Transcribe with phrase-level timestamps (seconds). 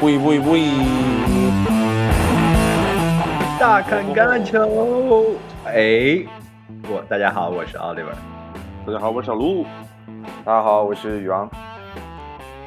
[0.00, 0.68] 喂喂喂！
[3.58, 6.24] 大看橄榄球，哎，
[6.88, 8.12] 我大家好，我是 Oliver，
[8.86, 9.64] 大家好，我是小鹿，
[10.44, 11.48] 大家好，我是宇昂。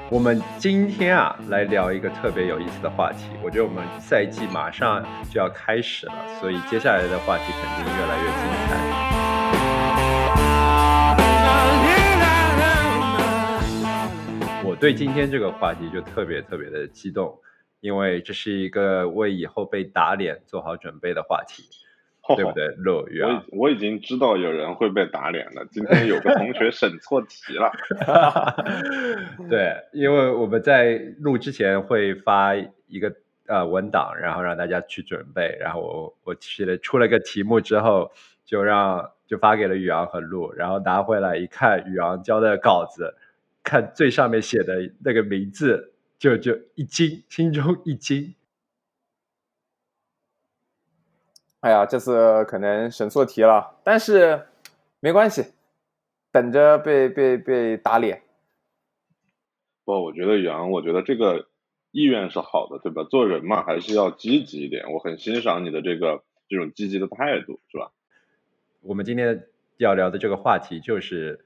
[0.09, 3.25] 我们今天啊，来聊一个特别有意思的话题。
[3.43, 8.31] 我觉得我们赛季马上就要开始了，所以接下来的话题肯定越来越精
[8.69, 9.06] 彩。
[14.79, 17.39] 对今天这个话题就特别特别的激动，
[17.79, 21.63] 因为这是一个为以后被打脸做好准备的话题。
[22.35, 22.67] 对不对？
[22.75, 25.65] 乐于啊，我已经知道有人会被打脸了。
[25.71, 27.71] 今天有个同学审错题了。
[29.49, 32.53] 对，因为我们在录之前会发
[32.87, 35.57] 一个呃文档，然后让大家去准备。
[35.57, 38.11] 然后我我写了出了个题目之后，
[38.43, 43.15] 就让就发给了宇昂和陆，然后拿回来一看，宇昂交的稿子，
[43.67, 48.33] 看最上面写的那个名字，就就一惊，心中一惊。
[51.59, 54.47] 哎呀，这次可能审错题了，但是
[55.01, 55.47] 没关系，
[56.31, 58.21] 等着被被被打脸。
[59.83, 61.49] 不，我觉得杨，我觉得这个
[61.91, 63.03] 意愿是好的，对吧？
[63.03, 64.89] 做人嘛，还是要积极一点。
[64.93, 67.91] 我很欣赏你的这个这种积极的态度，是吧？
[68.79, 71.43] 我们今天要聊的这个话题就是，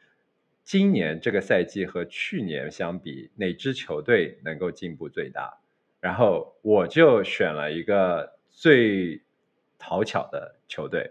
[0.64, 5.60] 今年这个赛季和去年相比，哪支球队能够进步最大？
[6.00, 9.22] 然后我就选了一个最。
[9.84, 11.10] 讨巧的球队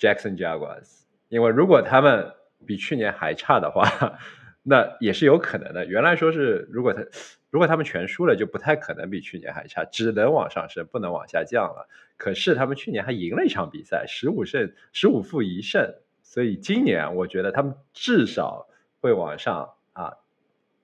[0.00, 2.34] ，Jackson Jaguars，因为如果他们
[2.66, 4.18] 比去年还差的话，
[4.64, 5.86] 那也是有可能的。
[5.86, 7.04] 原来说是如果他
[7.50, 11.88] 如果他们全输了，就不太可能比去年还差，只能往上升，不能往下降了。
[12.16, 15.94] 可是他们去年还赢了一场比赛，十五胜十五负一胜，
[16.28, 18.68] 所以今年我觉得他们至少
[19.00, 20.18] 会往上啊，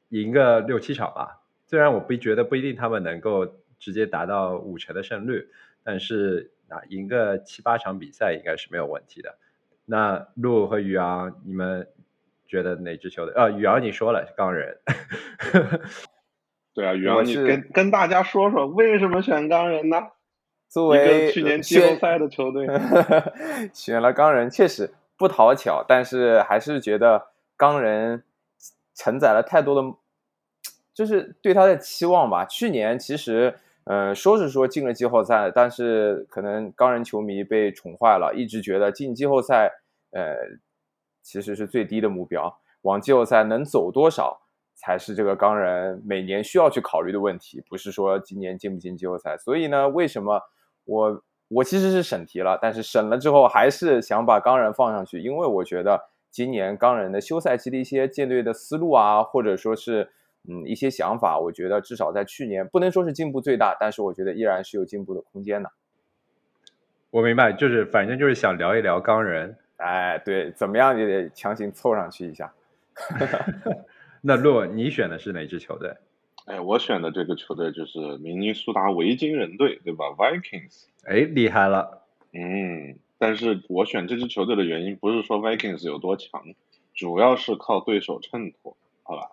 [0.09, 1.42] 赢个六七场吧。
[1.67, 3.47] 虽然我不觉得不一定他们能够
[3.78, 5.48] 直接达到五成的胜率，
[5.84, 6.51] 但是。
[6.67, 9.36] 啊，赢个七八场比赛应该是没有问题的。
[9.85, 11.86] 那陆和宇昂，你们
[12.47, 13.35] 觉得哪支球队？
[13.35, 14.79] 呃，宇昂你说了钢人。
[16.73, 20.08] 对啊，宇昂，你跟跟大家说说为什么选钢人呢？
[20.67, 22.67] 作为去年季后赛的球队，
[23.74, 28.25] 选了钢人确实不讨巧，但是还是觉得钢人
[28.95, 29.97] 承载了太多的，
[30.95, 32.45] 就是对他的期望吧。
[32.45, 33.58] 去年其实。
[33.86, 39.70] 呃，说是说进了季后赛，但是可能钢人球迷被宠坏了，一直觉得进季后赛，
[40.13, 40.35] 呃，
[41.23, 42.61] 其实是最低的目标。
[42.80, 44.41] 往季后赛能走多少，
[44.74, 49.36] 才是这个钢人每年需要去考虑的问题，不是说今年进不进季后赛。
[49.36, 50.41] 所以呢，为什么
[50.86, 51.23] 我
[51.55, 60.11] 我其实是审题了，但是审了之后还是想把钢人放上去，因为我觉得今年钢人的休赛期的一些舰队的思路啊，或者说是。
[60.47, 65.73] 嗯，一些想法，我觉得至少在去年不能说是进步最大，但是我觉得依然是有进步的空间的。
[67.09, 72.53] 我明白，就是反正就是想聊一聊钢人，哎，对，怎么样也得强行凑上去一下。
[74.21, 75.95] 那洛，你选的是哪支球队？
[76.45, 80.89] 哎，我选的这个球队就是明尼苏达维京人队，对吧？Vikings。
[81.07, 82.03] 哎，厉害了。
[82.33, 86.42] 嗯，但是我选这支球队的原因不是说 Vikings 有多强，
[86.95, 88.77] 主要是靠对手衬托。
[89.07, 89.31] 好吧，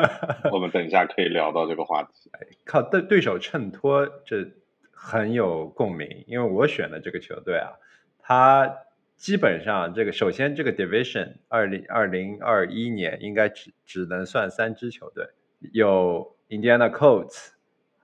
[0.50, 2.30] 我们等一下可以聊到这个话题。
[2.64, 4.50] 靠对对手衬托，这
[4.92, 6.24] 很有共鸣。
[6.26, 7.72] 因为我选的这个球队啊，
[8.18, 8.78] 它
[9.16, 15.26] 基本上这个首先这个 division 二零二零二一年应该只只能算三支球队，
[15.74, 17.50] 有 Indiana Colts，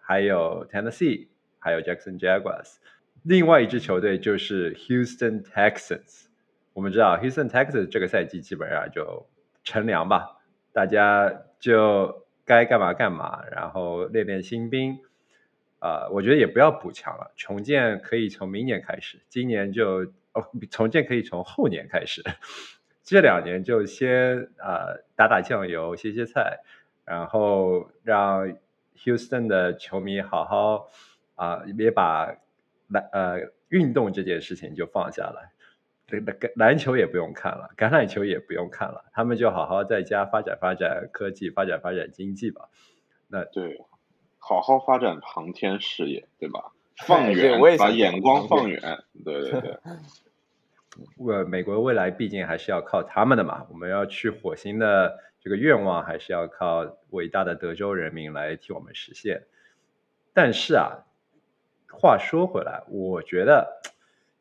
[0.03, 1.29] 还有 Tennessee，
[1.59, 2.75] 还有 Jackson Jaguars。
[3.29, 6.27] 另外一支球队就是 Houston Texans。
[6.75, 9.27] 我们知道 Houston Texans 这个赛季基本上就
[9.65, 10.39] 乘凉吧。
[10.73, 15.01] 大家就该干嘛干嘛，然后练练新兵，
[15.81, 22.23] 啊，我觉得也不要补强了，重建可以从明年开始，今年就哦，重建可以从后年开始，
[23.03, 26.61] 这两年就先啊打打酱油，歇歇菜，
[27.05, 28.57] 然后让
[28.99, 30.91] Houston 的球迷好好
[31.35, 32.37] 啊，别把
[32.89, 35.53] 篮呃运动这件事情就放下来。
[36.07, 42.69] 这个篮球也不用看了，橄榄球也不用看了，他们就好好在家发展发展科技，发展发展经济吧。
[43.27, 43.85] 那对，
[44.39, 46.73] 好好发展航天事业，对吧？
[47.05, 48.81] 放远，把眼光放远。
[49.25, 49.79] 对对对。
[51.19, 59.43] 为 美国未来毕竟还是要靠他们的嘛，我们要去火星的这个愿望还是要靠伟大的德州人民来替我们实现。
[60.33, 61.05] 但是啊，
[61.97, 63.81] 话说回来，我觉得。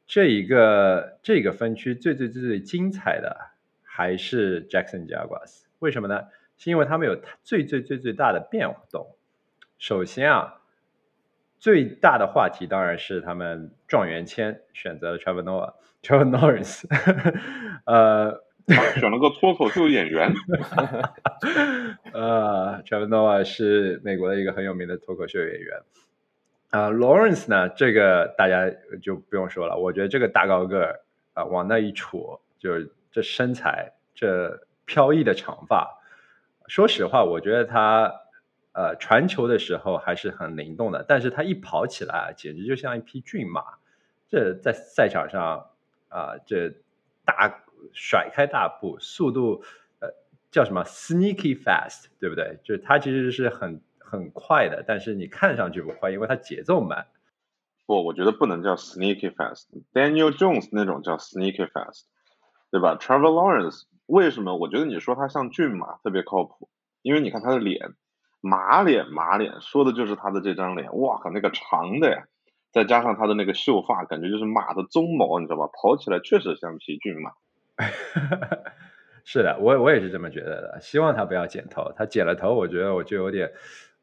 [0.07, 3.36] 这一个这个分区最最最最精彩的
[3.81, 6.25] 还是 Jackson Jaguars，为什么呢？
[6.60, 9.16] 是因为他们有最最最最大的变动。
[9.80, 10.62] 首先啊，
[11.57, 16.86] 最大的话题当然是他们状元签选择了 Trevor Noah，Trevor Lawrence，
[17.86, 18.44] 呃，
[19.00, 20.31] 选了个脱口秀演员。
[22.13, 25.81] 呃，Trevor Noah 是美国的一个很有名的脱口秀演员。
[26.71, 28.69] 啊，Lawrence 呢，这个大家
[29.01, 31.01] 就不用说了，我觉得这个大高个儿
[31.33, 36.00] 啊，往那一杵，就是这身材，这飘逸的长发。
[36.67, 38.12] 说实话，我觉得他
[38.73, 43.63] 呃传球的时候还是很灵动的，但是他一跑起来，简直就像一匹骏马。
[44.27, 45.69] 这在赛场上
[46.09, 46.73] 啊，这
[47.23, 47.63] 大
[47.94, 49.63] 甩开大步，速度
[50.00, 50.09] 呃
[50.50, 52.57] 叫什么 sneaky fast，对不对？
[52.63, 57.07] 就是他其实是很很快的，但是你看上去不快，因为它节奏慢。
[57.86, 59.66] 不，我觉得不能叫 sneaky fast。
[59.94, 62.04] Daniel Jones 那种叫 sneaky fast，
[62.72, 63.84] 对吧？Trevor Lawrence。
[64.06, 64.56] 为什么？
[64.56, 66.69] 我觉得你说他像骏马，特别靠谱，
[67.02, 67.96] 因为你看他的脸，
[68.40, 70.96] 马脸马脸，说的就是他的这张脸。
[70.98, 72.25] 哇靠，那个长的呀，
[72.72, 75.69] 再加上他的那个秀发，感觉就是马的鬃毛，你知道吧？
[75.74, 77.31] 跑起来确实像匹骏马。
[79.25, 80.80] 是的，我我也是这么觉得的。
[80.81, 83.52] 希望他不要剪头，他剪了头，我觉得我就有点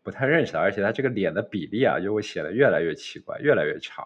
[0.03, 4.05] 不太认识他，而且他这个脸的比例啊，就会显得越来越奇怪，越来越长。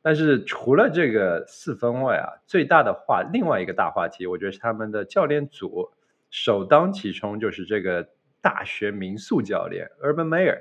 [0.00, 5.90] 但是除了这个四分位啊，最大的话，另外一个大话题，我觉得是他们的教练组
[6.30, 8.08] 首当其冲就是这个
[8.40, 10.58] 大学民宿教练 Urban Meyer。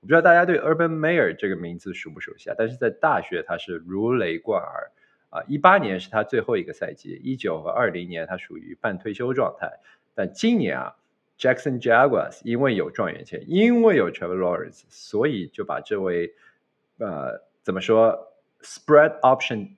[0.00, 2.54] 我不知道大家对 Urban Meyer 这个名字熟不熟悉啊？
[2.56, 4.90] 但是在大学他是如雷贯耳
[5.30, 5.42] 啊。
[5.48, 9.80] 一八年是他最后一个赛季，一九和二零年他属于半退休状态。
[10.14, 10.96] 但今年啊
[11.38, 16.34] ，Jackson Jaguars 因为有状元签，因为有 Trevor Lawrence，所以就把这位
[16.98, 19.76] 呃怎么说？Spread option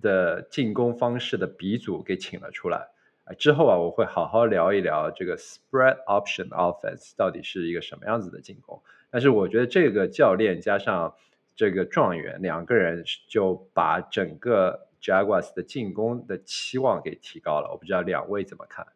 [0.00, 2.88] 的进攻方式的鼻祖给请了出来，
[3.36, 8.80] 之后啊，我会好好聊一聊这个 Spread option offense 到底是一个什么样子的进攻。
[9.10, 11.14] 但是我觉得这个教练加上
[11.56, 17.68] 这个状元两个人就把整个 Jaguars 的进攻的期望给提高了。
[17.72, 18.86] 我不知道两位怎么看？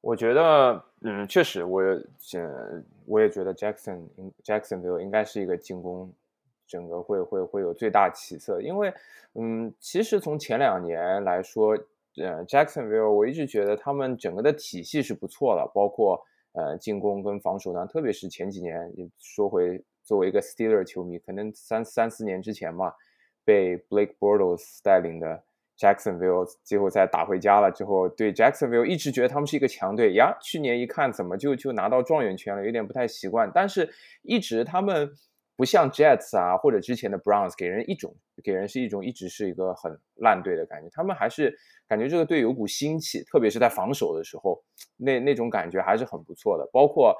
[0.00, 1.82] 我觉得，嗯，确实，我
[2.34, 4.00] 嗯，我也觉得 Jackson
[4.44, 6.12] Jacksonville 应该是一个进攻。
[6.66, 8.94] 整个会会会有最大起色，因为，
[9.34, 11.76] 嗯，其实从前两年来说，
[12.16, 18.88] 呃，Jacksonville，我一直觉得他们整个的体系是不错的，包括呃进攻跟防守呢，特别是前几年，
[19.18, 22.94] 说回作为一个 Steeler 球迷，可能三三四年之前嘛，
[23.44, 25.42] 被 Blake Bortles 带领的
[25.80, 33.90] Jacksonville 季后赛打回家了之后，对 Jacksonville 一直觉得他们是一个强队呀，去年一看怎么就就拿到状元签了，有点不太习惯，但是
[34.22, 35.10] 一直他们。
[35.56, 40.88] 不像 Jets 啊，或者之前的 Browns，给人一种给人是一种一直是一个很烂队的感觉。
[40.90, 41.54] 他们还是
[41.86, 44.58] 感觉这个队有股腥气，特别是在防守的时候，
[44.96, 46.66] 那那种感觉还是很不错的。
[46.72, 47.14] 包括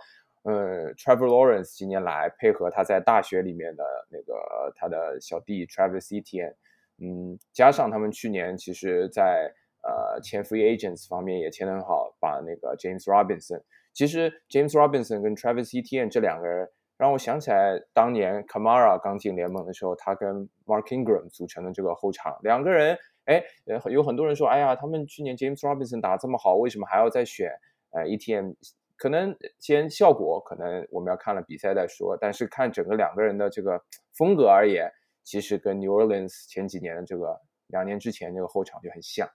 [0.45, 6.55] 呃，Trevor Lawrence 今年来配合他在大学里面的那个他的小弟 Travis Etienne，
[7.01, 9.53] 嗯，加上他们去年其实在
[9.83, 13.63] 呃签 Free Agents 方面也签得很好，把那个 James Robinson，
[13.93, 16.69] 其实 James Robinson 跟 Travis Etienne 这两个人。
[16.99, 22.95] 让我想起来，当年 Kamara 刚进联盟的时候，他跟 Mark Ingram 组成的这个后场，两个人，
[23.25, 23.43] 哎，
[23.91, 27.51] 有很多人说，哎呀，他们去年 James Robinson 打这么好，为什么还要再选？
[27.93, 28.55] 呃，ETM
[28.99, 32.19] 可能先效果，可能我们要看了比赛再说。
[32.21, 33.83] 但是看整个两个人的这个
[34.13, 34.87] 风格而言，
[35.23, 39.29] 其实跟 New Orleans 前几年的这个两年之前这个后场就很像。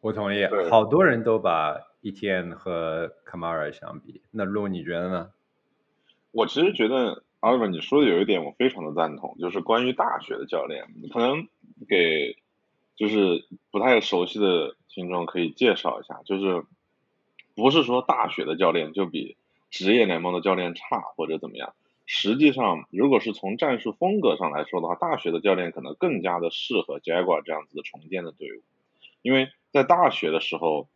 [0.00, 5.32] 我同意，好多人都把 ETN 和 Kamara 相比，那路你觉得呢？
[6.30, 11.48] 我其实觉得，Oliver，你说的有一点我非常的赞同，就是关于大学的教练，可能
[11.88, 12.36] 给
[12.94, 16.64] 就是不太熟悉的听众可以介绍一下，就是
[17.56, 19.36] 不是说大学的教练就比
[19.70, 21.74] 职业联盟的教练差或者怎么样，
[22.06, 28.62] 实际上如果是从战术风格上来说的话，大学的教练可能更加的适合 Jaguar 这样子的重建的队伍，
[29.20, 30.88] 因为在大学的时候，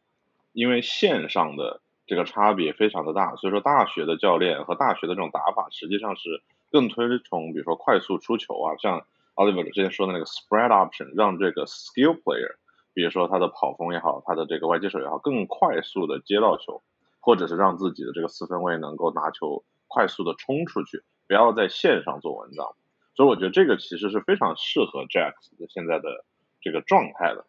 [0.52, 1.82] 因为线上的。
[2.06, 12.56] 这个差别非常的大，所以说大学的教练和大学的这种打法实际上是更推崇，比如说快速出球啊，像 Oliver 之前说的那个 spread option，让这个 skill player，
[12.94, 16.82] 比如说他的跑锋也好，他的这个外接手也好，更快速的接到球，
[17.20, 22.74] 或者是让自己的这个四分卫能够拿球快速的冲出去，不要在线上做文章。
[23.14, 26.24] 所以我觉得这个其实是非常适合 Jack 的现在的
[26.62, 27.44] 这个状态的。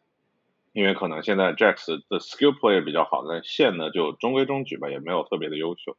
[0.73, 5.97] 因为可能现在 Jacks 的 skill play 比较好，但线呢就中规中矩吧，也没有特别的优秀。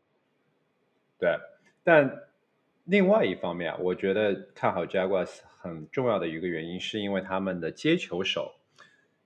[1.19, 1.39] 对，
[1.85, 2.23] 但
[2.85, 8.55] 另外一方面，我觉得看好 Jaguars 很重要的一个原因，是因为他们的接球手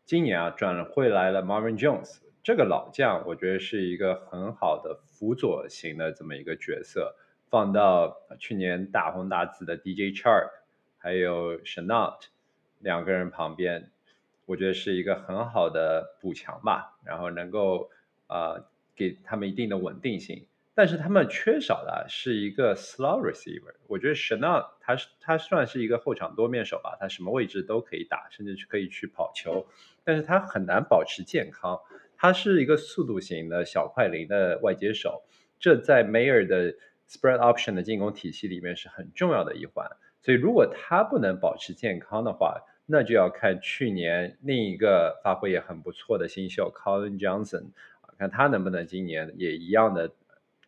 [0.04, 7.16] 今年啊转会来了 Marvin Jones，这个老将，我觉得是一个很好的辅佐型的这么一个角色，
[7.50, 10.50] 放到去年大红大紫的 DJ Chark
[10.96, 12.14] 还有 Chanel
[12.78, 13.90] 两个人旁边，
[14.44, 17.90] 我觉得是一个很好的补强吧，然后能够
[18.28, 20.46] 呃给他们一定的稳定性。
[20.72, 23.74] 但是他们缺少的是一个 slow receiver。
[23.88, 29.66] 我觉得 Chanel 他是他算是一个后场多面手吧，他什么位置都可以打，甚至是可以去跑球，
[30.04, 31.80] 但是他很难保持健康。
[32.16, 35.22] 他是一个速度型的小快灵的外接手，
[35.58, 36.74] 这在 Mayer 的
[37.08, 39.88] spread option 的进攻体系里面是很重要的一环。
[40.22, 47.66] 所以如果他不能保持健康的话，那就要看去年另一个发挥也很不错的新秀 Colin Johnson，
[48.18, 50.12] 看他能不能今年也一样的。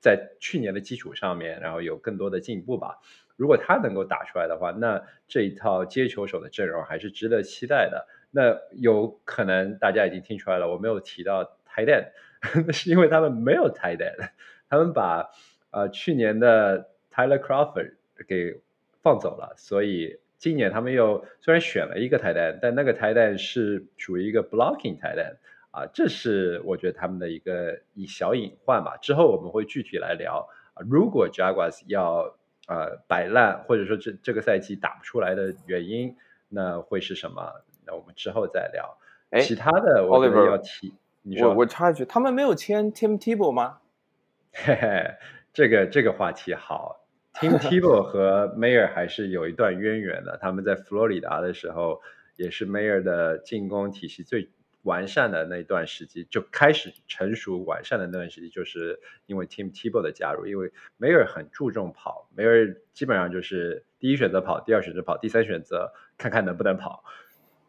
[0.00, 3.00] 在去年的基础上面，然后有更多的进步吧。
[3.35, 8.07] 如果他能够打出来的话，那这一套接球手的阵容还是值得期待的。
[8.38, 8.57] 那
[8.88, 12.04] 有可能大家已经听出来了，我没有提到 titan
[12.66, 14.30] 那是因为他们没有 titan
[14.68, 15.30] 他们把
[15.73, 17.95] 呃去年的 Tyler Crawford
[18.28, 18.61] 给
[19.02, 25.37] 放走了，所以今年他们又虽然选了一个 titan 但那个 titan 是属于一个 blocking titan。
[25.71, 28.97] 啊，这是我觉得他们的一个一小隐患吧。
[29.02, 30.49] 之后我们会具体来聊。
[30.90, 32.35] 如果 Jaguars 要
[32.66, 36.16] 呃摆烂，或者说这这个赛季打不出来的原因，
[36.49, 37.52] 那会是什么？
[37.88, 38.99] 那我们之后再聊。
[39.30, 40.95] 哎，其他的我觉得要提。
[41.42, 43.78] 我我插一句，他们没有签 Tim Tebow 吗？
[44.52, 45.14] 嘿嘿，
[45.52, 47.04] 这个这个话题好。
[47.33, 50.38] Tim Tebow 和 Mayer 还是有一段渊源的。
[50.40, 52.02] 他们在佛罗里达的时候，
[52.37, 54.50] 也是 Mayer 的进攻体系最。
[54.83, 67.04] 完善的那段时期就开始成熟完善的那段时期，就是因为 Tim Tebow 的加入，因为梅尔很注重跑，梅尔基本上就是第一选择跑，第二选择跑，第三选择看看能不能跑。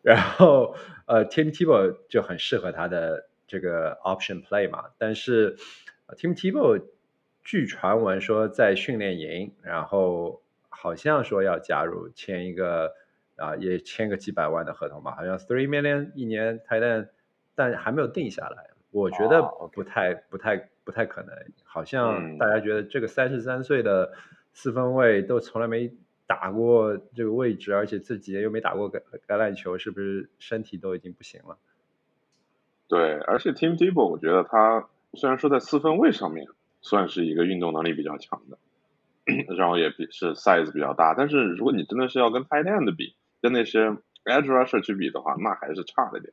[0.01, 0.75] 然后
[1.05, 4.85] 呃，Tim Tebow 就很适合他的这个 option play 嘛。
[4.97, 5.55] 但是
[6.17, 6.83] Tim Tebow
[7.43, 12.93] 据传闻说在训练营，然后好像说要加入签一个。
[13.39, 17.09] 啊，也签个几百万的合同吧，好像 three million 一年，但
[17.55, 18.71] 但还没有定下来。
[18.91, 19.41] 我觉得
[19.71, 21.33] 不太、不太、不太可能。
[21.63, 24.11] 好像大家觉得这个三十三岁的
[24.51, 25.89] 四分卫都从来没
[26.29, 31.57] 打过这个位置，而且这几年又没打过橄橄榄球，是不是身体都已经不行了？
[32.88, 36.45] 对，而且 Tim Tebow 我觉得他虽然说在四分卫上面
[36.81, 38.59] 算是一个运动能力比较强的，
[39.55, 43.89] 然后也比是 size 比较大，但是如果你真的是要跟 tight end 比，跟那些
[44.25, 46.31] edge rusher 去比的话，那还是差了点。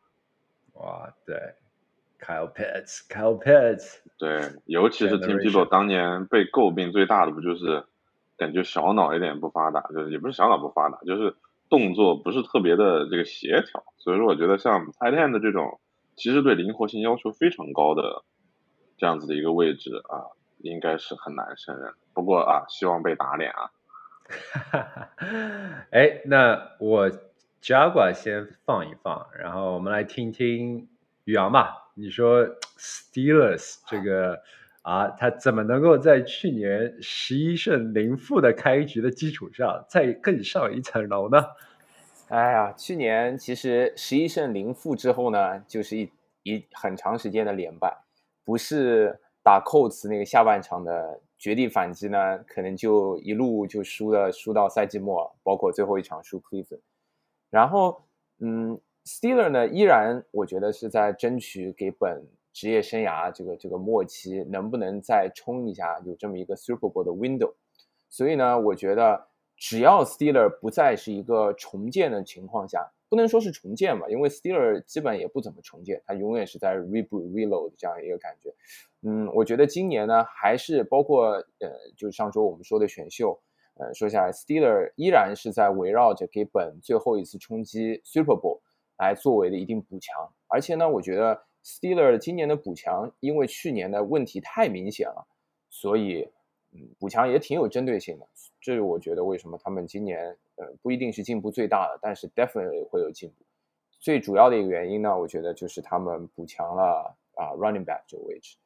[0.75, 1.55] 哇，对
[2.21, 7.85] ，Kyle Pitts，Kyle Pitts，对，尤其是 Tim Tebow 当年被诟病最大的不就是
[8.37, 11.37] 感觉小脑有点不发达，就是也不是小脑不发达，就是
[11.69, 13.85] 动作不是特别的这个协调。
[13.99, 15.81] 所以说，我觉得像 tight end 的这种，
[16.15, 18.25] 其实对灵活性要求非常高的
[18.97, 21.93] 这样子的一个位置啊，应该是很难胜任。
[22.15, 23.71] 不过啊，希望被打脸啊。
[24.29, 25.09] 哈哈哈，
[25.91, 27.09] 哎，那我
[27.63, 30.89] Jaguar 先放一放，然后我们来听听
[31.25, 31.93] 宇阳吧。
[31.95, 32.45] 你说
[32.77, 34.43] Steelers 这个，
[34.87, 41.45] 啊他怎么能够在去年十一胜零负的开局的基础上，再更上一层楼呢？
[42.29, 46.11] 哎呀，去年其实十一胜零负之后呢，就是一
[46.45, 47.97] 一很长时间的连败，
[48.45, 51.21] 不是打扣子那个下半场的。
[51.39, 56.81] 绝地反击呢，可能就一路就输了，输到赛季末，包括最后一场输 c l e v e。
[57.51, 58.07] 然后，
[58.41, 62.25] 嗯，Steeler 呢，依然我觉得是在争取给本
[62.57, 67.53] 职业生涯这个这个末期，能不能再冲一下，有这么一个 Super Bowl 的 window。
[68.09, 78.51] 所以呢，我觉得只要 Steeler 不再是一个重建的情况下，不能说是重建吧，因为 Steeler 基本也不怎么重建，它永远是在 reboot reload 这样一个感觉。
[79.03, 83.39] 嗯，我觉得今年呢，还是包括呃，就上周我们说的选秀，
[83.75, 88.61] 呃，说下来，Steeler 依然是在围绕着给本最后一次冲击 Super Bowl
[88.97, 90.33] 来作为的一定补强。
[90.47, 95.27] 而且呢，我觉得 Steeler 今年的补强，因为去年的问题太明显了，
[95.69, 96.31] 所以
[96.71, 98.29] 嗯，补强也挺有针对性的。
[98.61, 103.45] 这是我觉得为什么他们今年呃不一定是进步最大的，但是 definitely 会有进步。
[103.99, 108.57] 最主要的一个原因呢，我觉得就是他们补强了啊 running back 这个位置。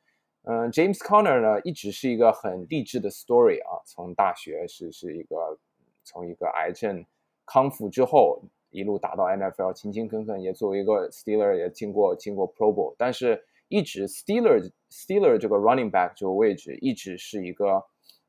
[0.43, 3.81] 嗯，James Conner 呢，一直是一个很励志的 story 啊。
[3.87, 5.59] 从大学是是一个
[6.05, 7.03] 从一个癌症
[7.47, 12.95] 康复之后，一路打到 NFL，勤勤恳恳，也作为一个 Steeler 也进过进过 Pro Bowl。
[12.97, 17.85] 但是，一直 Steeler Steeler 这个 running back 这个位置，一直是一个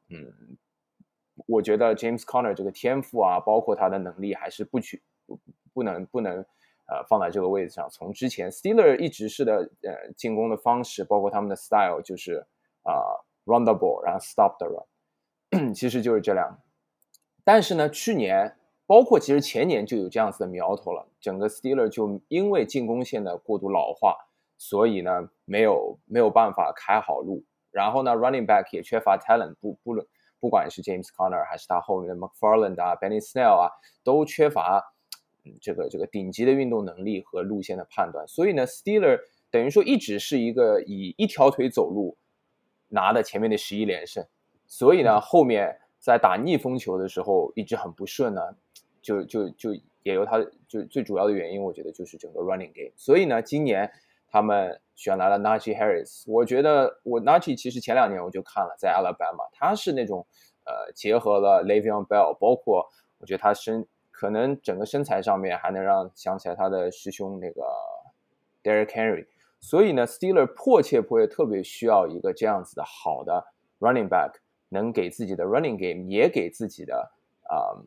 [0.10, 0.58] 嗯，
[1.48, 5.02] 我觉得 James Conner 这个天赋啊，包括他的能力，还是不取
[5.74, 6.38] 不能不能
[6.88, 7.90] 呃放在这个位置上。
[7.90, 12.46] 从之前 Steeler 一直是的呃进攻的方式，包括他们的 style 就是
[12.84, 12.94] 啊
[13.46, 16.60] run the ball，然后 stop the run，其实就是这两。
[17.44, 18.56] 但是呢，去年
[18.92, 24.18] 包括其实前年就有这样子的苗头了，整个 Steeler 就因为进攻线的过度老化，
[24.58, 27.42] 所以呢没有没有办法开好路。
[27.72, 30.06] 然后呢，running back 也缺乏 talent，不不论
[30.42, 33.72] 不管是 James Conner 还是他后面的 McFarland 啊，Benny Snell 啊，
[34.04, 34.84] 都缺乏
[35.62, 38.28] 这个这个顶级的运动能力和路线的判断。
[38.28, 42.18] 所以呢，Steeler 等于说一直是一个以一条腿走路
[42.90, 44.26] 拿的前面的十一连胜。
[44.68, 48.42] 所以呢，后面在打逆风球的时候一直很不顺呢，
[49.02, 52.92] 就就就也由他就最主要的原因，我觉得就是整个 running game。
[52.98, 53.90] 所以呢，今年。
[54.34, 60.26] 他们选来了 Najee Harris，我觉得我 Najee 其实前两年我就看了，在 Alabama，他是那种
[60.64, 67.62] 呃结合了 Le'Veon Bell，包括我觉得他身可能整个身材上面还能让想起来他的师兄那个
[68.64, 69.28] Derrick Henry，
[69.60, 73.48] 所以呢，Steeler 迫切迫切特别需要一个这样子的好的
[73.82, 74.36] running back，
[74.72, 77.12] 能给自己的 running game 也给自己的
[77.44, 77.80] 啊。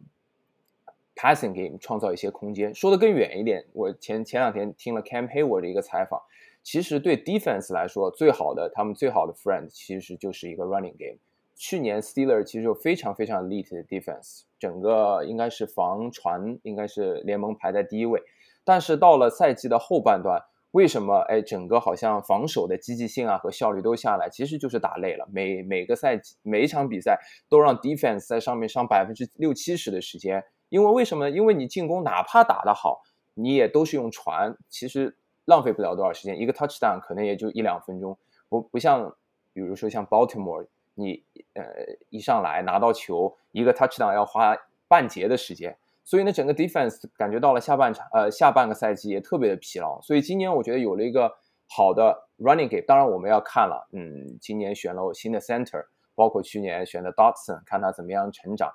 [1.17, 2.75] Passing game 创造一些空间。
[2.75, 6.21] 说的更远一点，我前前两天听了 Cam Hayward 的一个采访，
[6.61, 11.19] 其实对 Defense 来说，最好的他们最好的 friend 其实就是一个 Running game。
[11.55, 18.21] 去年 Steeler 其实有非常非常 elite 的 Defense，整个应该是防传应该是联盟排在第一位。
[18.65, 20.43] 但是到了赛季的后半段，
[20.75, 24.29] 为什么哎整个好像防守的积极性啊和效率都下来？
[24.29, 25.25] 其实就是打累了。
[25.33, 30.45] 每每个赛季每一场比赛都让 Defense 在上面上百分之六七十的时间。
[30.71, 31.31] 因为为什么？
[31.31, 33.03] 因为你进攻哪怕打得好，
[33.35, 36.37] 你也都是用传，其实浪费不了多少时间。
[36.41, 39.15] 一个 touchdown 可能也就一两分钟，不不像，
[39.53, 41.63] 比如说像 Baltimore，你呃
[42.09, 44.57] 一上来拿到球，一个 touchdown 要花
[44.89, 45.79] 半节的时间。
[46.05, 50.01] 所以呢，整个 defense 感觉到了下半场，呃下半个赛季也特别的疲劳。
[50.03, 51.33] 所以今年我觉得有了一个
[51.69, 55.85] 好的 running game，当然我们要看了，嗯，今年选了新的 center，
[56.15, 58.71] 包括去年选的 Dotson，看他怎么样成长。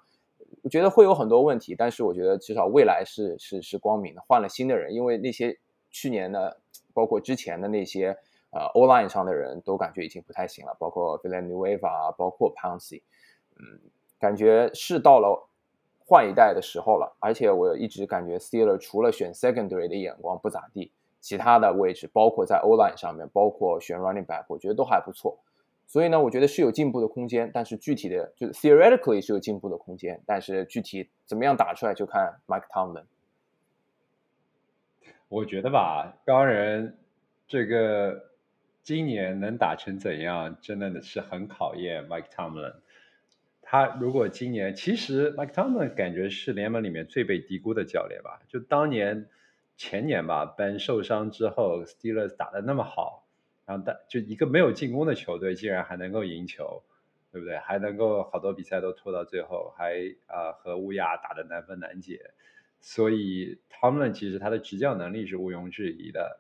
[0.64, 4.22] 我觉得会有很多问题，但是我觉得至少未来是是是光明的。
[4.28, 5.56] 换了新的人，因为那些
[5.92, 6.60] 去年的，
[6.94, 8.18] 包括之前的那些
[8.50, 13.04] 呃 O line 上的人都感觉已经不太行了，包括 Villanueva，包括 Pouncy，
[13.58, 13.80] 嗯，
[14.20, 15.49] 感觉是到了
[16.10, 17.16] 换一代的时候了。
[17.20, 25.38] 而且我一直感觉 Steeler 除了选 Secondary 的眼光不咋地，其他的位置，包括在 O line 上面，包括选 Running Back，我觉得都还不错。
[25.86, 33.06] 所以呢，我觉得是有进步的空间，但是具体的就 theoretically 是有进步的空间，但是具体怎么样打出来就看 Mike Tomlin。
[35.28, 36.98] 我觉得吧，钢人
[37.48, 38.30] 这个
[38.84, 42.74] 今年能打成怎样，真的是很考验 Mike Tomlin。
[43.72, 48.42] 他如果今年，其实 Mike Tomlin 感觉是联盟里面最被低估的教练吧？
[48.48, 49.30] 就当年
[49.78, 53.28] 前年吧，Ben 受伤之后，Steelers 打的那么好。
[53.68, 56.82] 然后，但就一个没有进攻的球队，竟然还能够赢球，
[57.32, 57.60] 对不对？
[57.60, 62.32] 还能够好多比赛都拖到最后，还啊和乌鸦打的难分难解。
[62.82, 66.40] 所以他们其实他的执教能力是毋庸置疑的。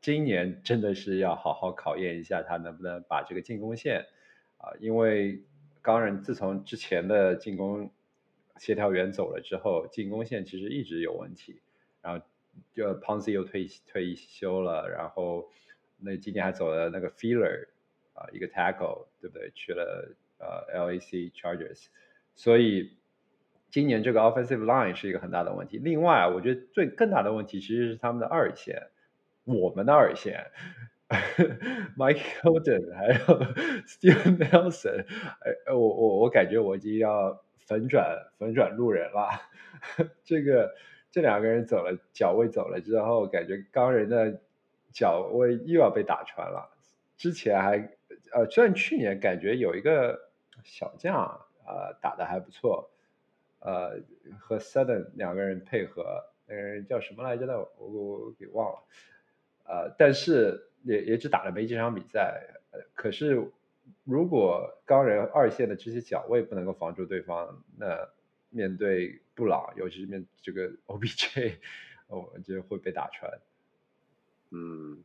[0.00, 4.06] 今年真的是要好好考验一下他能不能把这个进攻线
[4.58, 5.42] 啊，因为
[5.82, 7.90] 钢人自从之前的进攻
[8.56, 11.60] 协调员走了之后，进攻线其实一直有问题。
[12.00, 12.24] 然后
[12.72, 15.48] 就 Ponce 又退退休了，然后。
[16.00, 17.66] 那今年还走了那个 Feeler
[18.14, 19.50] 啊，一个 Tackle，对不对？
[19.52, 21.86] 去了呃 LAC Chargers，
[22.36, 22.96] 所以
[23.68, 25.76] 今年这个 Offensive Line 是一个很大的问题。
[25.78, 28.80] 另外，我觉得最更大的问题其实是他们的二线，
[29.42, 30.52] 我们的二线
[31.96, 33.38] Mike Holden 还有
[33.86, 35.04] Steven Nelson，
[35.40, 39.28] 哎，我我我感觉我已经要粉转粉转路人了。
[40.24, 40.74] 这个
[41.10, 44.40] 这两个人走了，脚位走了之后，感觉钢人的。
[44.90, 46.70] 脚位又要被打穿了，
[47.18, 47.76] 之前还
[48.32, 50.18] 呃，虽然去年感觉有一个
[50.64, 51.14] 小将
[51.66, 52.90] 呃打的还不错，
[53.60, 54.00] 呃
[54.40, 58.78] 和 Sudden 两个人配合，那个人叫什么来着的，我我给忘了，
[59.64, 62.40] 呃，但是也也只打了没几场比赛，
[62.94, 63.50] 可是
[64.04, 68.08] 如果钢人二线的这些脚位不能够防住对方，那
[68.48, 71.56] 面对布朗，尤其是面这个 OBJ，
[72.06, 73.30] 我觉得会被打穿。
[74.50, 75.04] 嗯，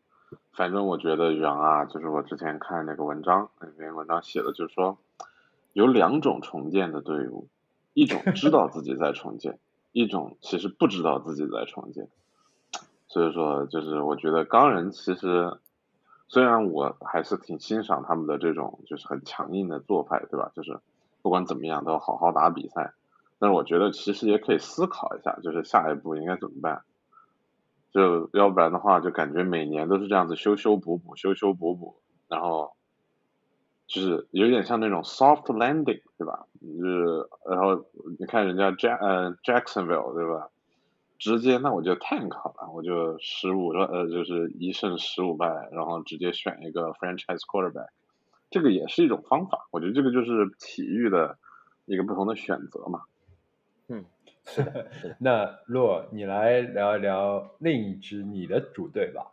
[0.54, 4.98] 反正我觉得杨啊，就是我之前看那个文章，那篇文章写的，就是说
[5.74, 7.50] 有两种重建的队伍，
[7.93, 9.60] 一种知道自己在重建，
[9.91, 12.08] 一种其实不知道自己在重建。
[13.10, 15.60] 所以说，就是我觉得钢人其实
[16.34, 20.52] 虽然我还是挺欣赏他们的这种就是很强硬的做派，对吧？
[20.56, 20.80] 就是
[21.22, 22.96] 不管怎么样都要好好打比赛，
[23.38, 26.82] 但是我觉得其实也可以思考一下，就是下一步应该怎么办。
[27.91, 32.72] 就要不然的话，就感觉每年都是这样子修修补补，修修补补，然后
[33.86, 36.48] 就是有点像那种 soft landing，对吧？
[36.60, 37.86] 就是然后
[38.17, 40.50] 你看人家 Jack 呃 Jacksonville，对吧？
[41.17, 47.88] 直接那我就 tank 了，我就十五呃就是一胜十五败，然后直接选一个 franchise quarterback，
[48.49, 49.67] 这个也是一种方法。
[49.71, 51.38] 我觉得这个就是体育的
[51.86, 53.04] 一个不同的选择嘛。
[53.88, 54.06] 嗯，
[54.45, 54.88] 是的。
[55.19, 59.32] 那洛，你来聊一聊另一支你的主队吧。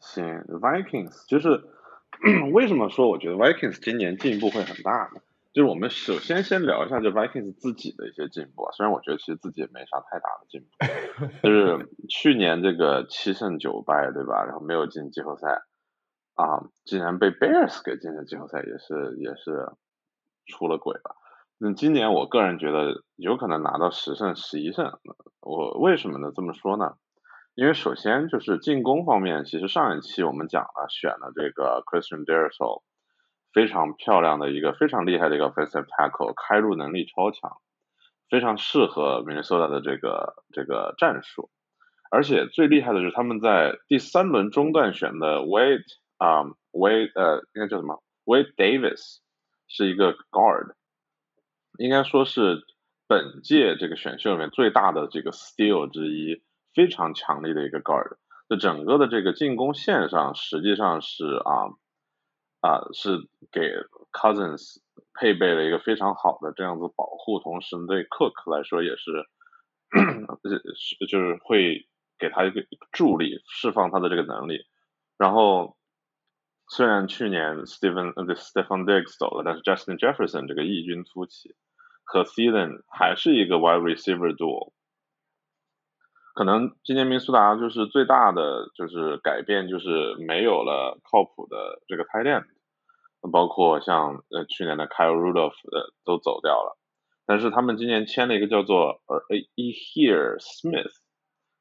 [0.00, 1.64] 行，Vikings，就是
[2.52, 5.20] 为什么说我觉得 Vikings 今年进步会很大呢？
[5.52, 8.72] 就是我们首先先聊一下，就 Vikings 自己的一些进步啊。
[8.72, 14.44] 虽然我觉得其实自己也没啥太大的进步， 就是去年这个七胜九败，对吧？
[14.44, 15.62] 然后没有进季后赛
[16.34, 19.68] 啊，竟然被 Bears 给进了季后赛，也是也是
[20.46, 21.16] 出了轨了。
[21.58, 24.98] 那今年我个人觉得有可能拿到十胜十一胜。
[25.40, 26.32] 我为什么呢？
[26.34, 26.94] 这么说呢？
[27.54, 32.82] 因为首先就是进攻方面，其实上一期我们讲了，选了这个 Christian d e r s o
[33.52, 37.58] 非常漂亮的一个非常厉害的一个 offensive tackle，开入能力超强，
[38.30, 41.50] 非常适合 Minnesota 的这个这个战术。
[42.10, 45.84] 而且最厉害的是他们在第三轮中段选的 Wade
[46.16, 49.18] 啊 Wade 呃应该叫什么 Wade Davis
[49.68, 50.72] 是一个 guard，
[51.78, 52.62] 应该说是
[53.06, 56.42] 本届这个选秀里面最大的这个 steal 之一，
[56.74, 58.16] 非常强力的一个 guard。
[58.48, 61.76] 就整个的这个进攻线上实际上是啊。
[62.62, 63.18] 啊，是
[63.50, 63.60] 给
[64.12, 64.78] Cousins
[65.14, 69.26] 配备了一个非常好的这样子保护，同时对 Cook 来说也是，
[70.44, 74.64] 是就是会给他一个助力，释放他的这个能力。
[75.18, 75.76] 然后
[76.68, 81.56] 虽然去年 Stephen 呃 Stephen Diggs 走了，但是 Justin Jefferson 这个异军突起，
[82.04, 84.72] 和 s e a l e n 还是一个 Wide Receiver duo。
[86.34, 92.46] 可能今年明苏达就是最大的就是改变，就是没有了靠谱的这个 tight end，
[93.30, 96.78] 包括像呃去年的 Kyle Rudolph 的都走掉了，
[97.26, 100.92] 但是他们今年签了一个叫做呃 E Here Smith，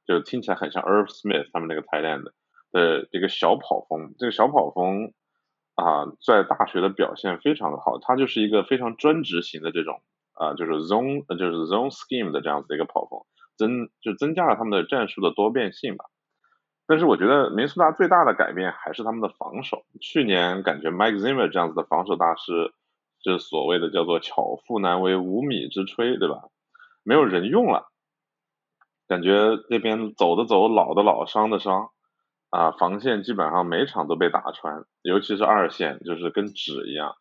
[0.08, 2.32] 就听起来很像 Irv Smith 他们那个 Thailand
[2.72, 5.12] 的一个小跑锋，这个小跑锋
[5.76, 13.20] 啊在大学的表现非常的好，他就是一个非常专职型的这种啊就是 zone 就是 zone scheme 的这样子的一个跑锋。
[13.62, 16.06] 增就增加了他们的战术的多变性吧，
[16.88, 19.86] 但是我觉得明苏达最大的改变还是他们的防守。
[20.02, 22.74] 去年感觉 Mike Zimmer 这样子的防守大师，
[23.22, 26.42] 这所谓的叫做巧妇难为无米之炊，对吧？
[27.04, 27.92] 没有人用了，
[29.08, 31.92] 感觉这边走的走，老的老，伤的伤，
[32.50, 37.16] 啊，防线基本上每场都被打穿，尤其是二线，就是跟纸一样。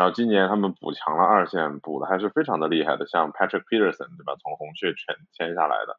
[0.00, 4.32] 然后今年他们补强了二线，补的还是非常的厉害的，像 Patrick Peterson 对吧？
[4.42, 5.98] 从红雀签签下来的，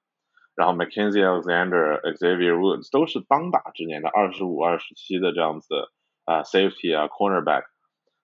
[0.55, 5.91] 然后 Mackenzie Alexander、Xavier Woods 都是当打之年的二十五、二十七的这样子
[6.25, 7.65] 啊，Safety 啊，Cornerback，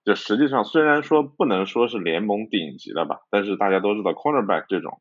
[0.03, 4.99] 就实际上虽然说不能说是联盟顶级的吧，但是大家都知道 Cornerback 这种，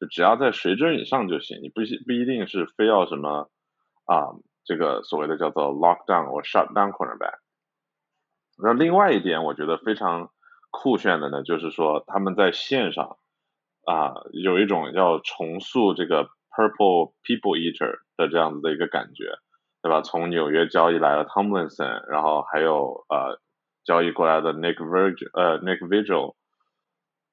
[0.00, 3.50] 就只要在水准以上就行，你不不一定是非要什么
[4.06, 4.32] 啊，
[4.64, 7.43] 这个所谓的叫做 Lockdown 或 Shutdown Cornerback。
[8.56, 10.30] 那另外一点，我觉得非常
[10.70, 13.16] 酷炫的呢，就是说他们在线上
[13.84, 19.38] 啊，有一种要重塑这个 Purple People Eater 的这样子的一个感觉，
[19.82, 20.02] 对吧？
[20.02, 23.40] 从纽约交易来了 Tomlinson，然后还有呃
[23.84, 26.34] 交易过来的 Nick Virgil，呃 Nick Vigil，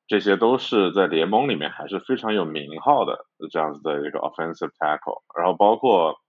[0.07, 6.19] 这些都是在联盟里面还是非常有名号的这样子的一个 Offensive Tackle，然后包括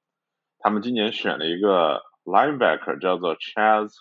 [0.59, 2.03] 他们今年选了一个。
[2.25, 3.93] Linebacker 叫做 Chaz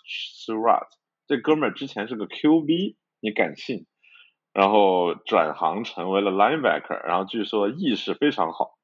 [0.46, 0.88] Surratt，
[1.26, 3.86] 这哥们儿之前是个 QB，你敢信？
[4.52, 8.78] 然后转行成为了 Linebacker，然后据说意识非常好。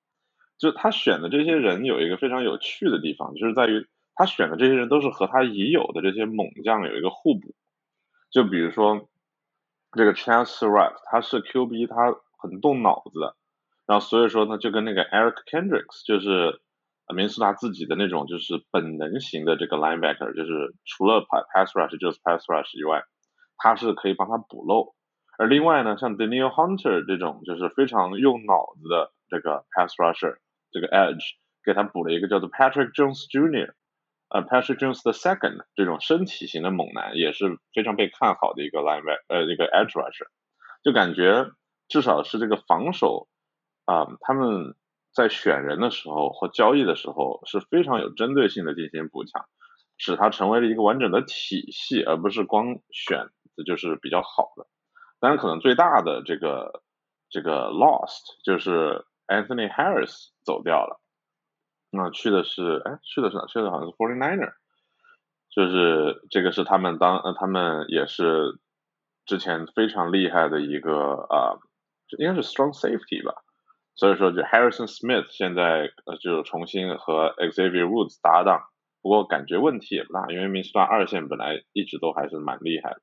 [0.59, 7.55] 就他选的这些人有一个非常有趣的地方，就是在于他选的这些人都是和他已有的这些猛将有一个互补。
[8.31, 9.09] 就比如说
[9.93, 13.35] 这个 Chaz Surratt，他是 QB，他很动脑子，
[13.87, 16.61] 然后所以说呢，就跟那个 Eric Kendricks 就是。
[17.15, 23.03] 明斯达自己的那种就是本能型的这个 linebacker，就是除了 pass rush 就是 pass rush 以外，
[23.57, 24.95] 他是可以帮他补漏。
[25.39, 30.37] 而另外呢，像 Daniel Hunter 这种就是非常用脑子的这个 pass rusher，
[30.71, 31.25] 这个 edge
[31.65, 33.73] 给他补了一个叫做 Patrick Jones Jr.，
[34.29, 40.27] 呃 Patrick Jones the second 这种身体型的猛男也是非常被看好的一个 linebacker，呃一个 edge rusher，
[40.83, 41.47] 就感觉
[41.89, 43.29] 至少是这个防守
[43.87, 44.75] 啊他们。
[45.13, 49.47] 在选人的时候或交易的时候是非常有针对性的进行补强，
[49.97, 54.67] 使它成为了一个完整的体系，而不是光选的就是比较好的。
[55.21, 56.83] 当然，可能最大的这个
[57.31, 61.01] 这个 lost 就是 Anthony Harris 走掉了。
[61.91, 63.47] 那去的是，哎，去的是哪？
[63.47, 64.53] 去的好像是 Forty Niner，
[65.51, 68.61] 就是这个是他们当，呃，他们也是
[69.25, 71.59] 之前非常厉害的一个啊，
[72.19, 73.43] 应该是 Strong Safety 吧。
[73.99, 78.63] 所以说，就 Harrison Smith 现在呃就重新和 Xavier Woods 搭档，
[79.03, 83.01] 不过感觉问题也不大，因为明斯顿二线本来一直都还是蛮厉害的。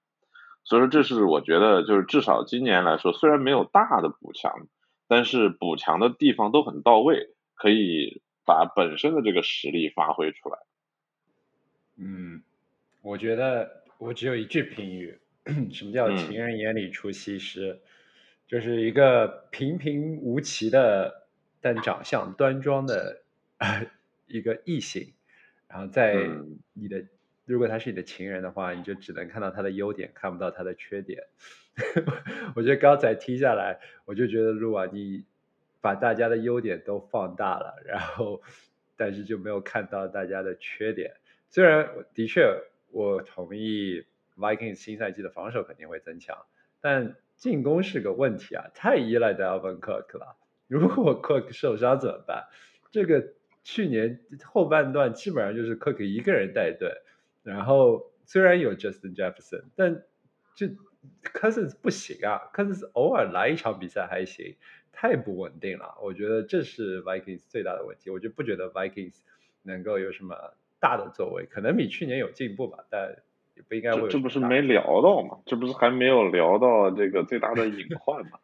[0.64, 4.70] 所以说，这是我觉得就是至少今年来说，虽然没有大的补强，
[5.10, 10.60] 但是补强的地方都很到位，可以把本身的这个实力发挥出来。
[11.98, 12.42] 嗯，
[13.02, 15.20] 我觉得我只有一句评语：
[15.74, 17.82] 什么叫情人眼里出西施？
[18.48, 21.26] 就是一个平平无奇的，
[21.60, 23.24] 但长相端庄的
[24.28, 25.14] 一个异性，
[25.68, 26.16] 然后在
[26.74, 27.04] 你的，
[27.46, 31.24] 如果他是你的情人的话，你就只能看到他的优点，看不到他的缺点。
[32.56, 35.26] 我觉得刚才听下来，我就觉得路啊，你
[35.82, 38.44] 把大家的优点都放大了，然后
[38.96, 41.16] 但是就没有看到大家的缺点。
[41.50, 42.48] 虽然的确
[42.92, 44.06] 我同意
[44.38, 46.46] Vikings 新赛季的防守肯定会增强，
[46.80, 47.16] 但。
[47.46, 50.36] 进攻是个问题啊，太依赖 Dalvin Cook 了。
[50.68, 52.48] 如果 Cook 受伤怎么办？
[52.90, 56.92] 这个去年后半段基本上就是 Cook 一个人带队，
[57.44, 60.02] 然后虽然有 Justin Jefferson，但
[60.56, 60.66] 就
[61.22, 64.56] Cousins 不行啊，Cousins 偶尔来一场比赛还行，
[64.92, 66.00] 太不稳定了。
[66.02, 68.10] 我觉得这是 Vikings 最大的问题。
[68.10, 69.20] 我就不觉得 Vikings
[69.62, 70.36] 能够有什么
[70.80, 73.16] 大的作为，可能比去年有进步吧，但。
[73.56, 75.40] 也不应该这不是没聊到吗？
[75.46, 78.40] 这不是还没有聊到这个最大的隐患吗？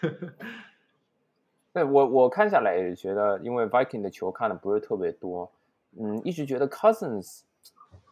[1.74, 5.52] 对我我看下来也觉得，因为 Viking 的球看的不是特别多，
[5.98, 7.42] 嗯，一直觉得 Cousins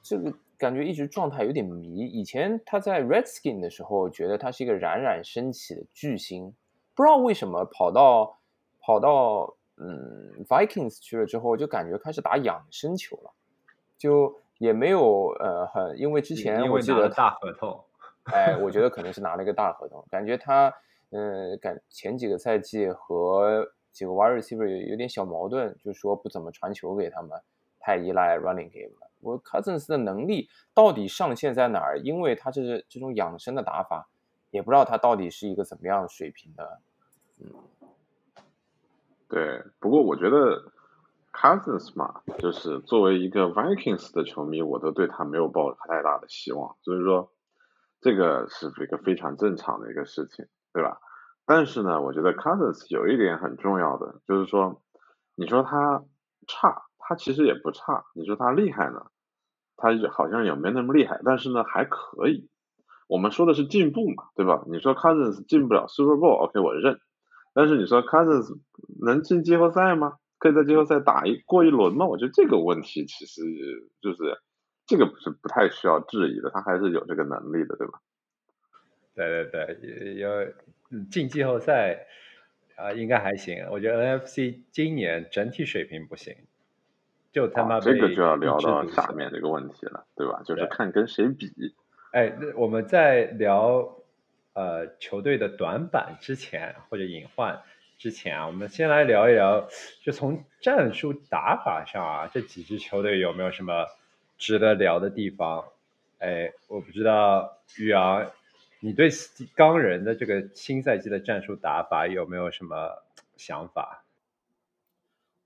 [0.02, 2.00] 这个感觉一直状态有点迷。
[2.06, 6.54] 以前他在 Redskin 的时候，觉得他是一个冉冉升起的巨星，
[6.94, 8.38] 不知道为什么跑到
[8.80, 13.30] 跑到嗯 Vikings 去了之后，就感觉开始打养生球了，
[13.96, 14.38] 就。
[14.58, 17.84] 也没有呃很，因为之前我记得大合同，
[18.32, 20.72] 哎，我觉得可能是拿了一个大合同，感觉他
[21.10, 27.38] 嗯感前几个赛季和几个 wide receiver 有有点小矛盾，就是说不怎么传球给他们，
[27.78, 29.10] 太依赖 running game 了。
[29.20, 31.98] 我 Cousins 的能力到底上限在哪儿？
[31.98, 34.08] 因为他这是这种养生的打法，
[34.50, 36.80] 也不知道他到底是一个怎么样水平的。
[37.40, 37.50] 嗯，
[39.28, 40.72] 对，不过我觉得。
[41.36, 47.30] Cousins 嘛，就是作为一个 Vikings 的球迷，我都对他没有抱太大的希望，所以说
[48.00, 50.98] 这个是一个非常正常的一个事情，对吧？
[51.44, 54.82] 但是呢，我觉得 Cousins 有一点很重要的，就是说，
[55.34, 56.02] 你说他
[56.48, 59.06] 差，他其实也不差；你说他厉害呢，
[59.76, 62.48] 他好像也没那么厉害，但是呢还可以。
[63.08, 64.64] 我们说的是进步嘛，对吧？
[64.68, 66.98] 你说 Cousins 进不了 Super Bowl，OK 我认，
[67.52, 68.58] 但是你说 Cousins
[69.00, 70.14] 能进季后赛吗？
[70.38, 72.06] 可以在季后赛打一过一轮吗？
[72.06, 73.42] 我觉得这个问题其实
[74.02, 74.38] 就是
[74.86, 78.00] 这个不是不太需要质疑的，他还是有这个能力的，对吧？
[79.14, 80.28] 对对对，有
[81.10, 82.06] 进季后赛
[82.76, 83.66] 啊，应该还行。
[83.70, 86.36] 我觉得 NFC 今年整体水平不行，
[87.32, 90.42] 就他妈这个就要聊到下面这个问题了，对吧？
[90.44, 91.50] 就是看跟谁比。
[92.12, 93.96] 哎，那我们在聊
[94.52, 97.62] 呃球队的短板之前或者隐患。
[97.98, 99.66] 之前啊，我们先来聊一聊，
[100.02, 103.86] 就从战术打法上啊，这几支球队有没有什么
[104.36, 105.64] 值得聊的地方？
[106.18, 108.30] 哎，我不知道宇昂，
[108.80, 109.08] 你对
[109.54, 113.02] 钢人的这个新赛季的战术打法有没有什么
[113.36, 114.04] 想法？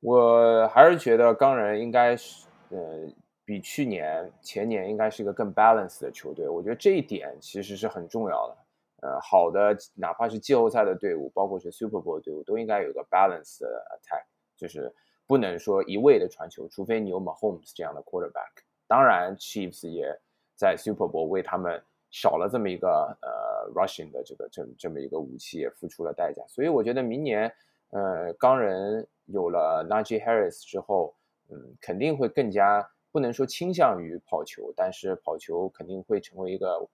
[0.01, 3.09] 我还是觉得钢人应该是，呃，
[3.45, 6.49] 比去年、前年应该是一个更 balance 的球队。
[6.49, 8.57] 我觉得这一点其实是很重要的。
[9.03, 14.25] 呃，好的，哪怕是季后赛的队伍，包括是 Super Bowl 队伍，都应该有个 balance 的 attack，
[14.57, 14.95] 就是
[15.27, 18.63] 不能说一味的传球，除非你有 Mahomes 这样的 quarterback。
[18.87, 20.15] 当然，Chiefs 也
[20.55, 26.43] 在 Super Bowl 为他们少了这么一个呃 rushing 的这个这这么一个武器，也付出了代价。
[26.47, 27.51] 所以我觉得明年，
[27.93, 31.15] 呃，钢人有了 Najee Harris 之后，
[31.49, 36.87] 嗯，肯定会更加不能说倾向于跑球，但是跑球肯定会成为一个，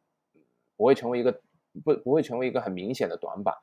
[0.76, 1.36] 不会成为一个。
[1.84, 3.54] 不不会成为一个很明显的短板，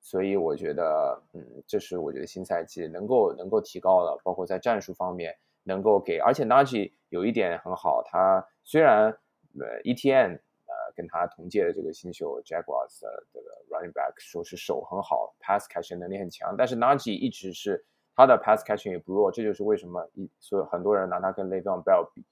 [0.00, 9.06] 所以我觉得，嗯，这是我觉得新赛季能够能够提高的，包括在战术方面能够给，而且 Najee 有一点很好，他虽然
[9.60, 17.84] 呃 ETN 呃跟他同届的这个新秀 Jaguars 的这个 running back 说是手很好，pass catching 能力很强，但是 Najee 一直是
[18.16, 22.24] 他的 pass catching 也不弱，这就是为什么一所有很多人拿他跟 Le'Veon Bell 比，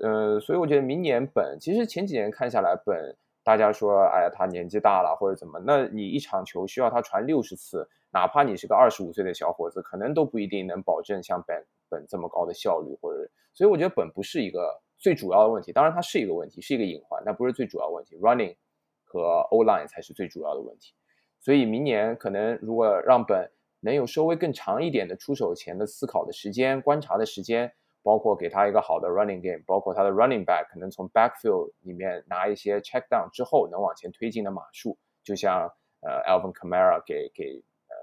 [0.00, 3.16] 呃，所以我觉得明年本其实前几年看下来本。
[3.44, 5.60] 大家说，哎呀，他年纪大了或者怎么？
[5.60, 18.16] 那你一场球需要他传六十次，哪怕你是个二十五岁的小伙子，可能都不一定能保证像本本这么高的效率，或者所以我觉得本不是一个最主要的问题，当然它是一个问题，是一个隐患，但不是最主要问题。
[18.16, 18.56] Running
[19.04, 20.94] 和 O line 才是最主要的问题。
[21.38, 27.70] 所以明年可能如果让本能有稍微更长一点的出手前的思考的时间、观察的时间，
[28.04, 35.62] 包括给他一个好的 running game，包括他的 running back 可能从 backfield 里面拿一些 check down 之后能往前推进的码数，就像
[36.02, 37.94] 呃 Alvin Kamara 给给呃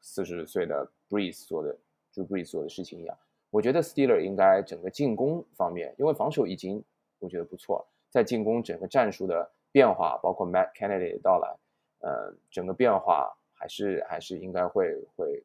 [0.00, 1.78] 四十岁的 Breeze 做的，
[2.10, 3.16] 就 Breeze 做的事情一样。
[3.48, 6.84] 我觉得 Steeler 应该整个进攻方面，因为防守已经
[7.20, 11.56] 我觉得不错，在进攻整个战术的变化，包括 Matt Kennedy 的到来，
[12.00, 13.32] 呃，整个变化。
[13.54, 15.44] 还是还是应该会会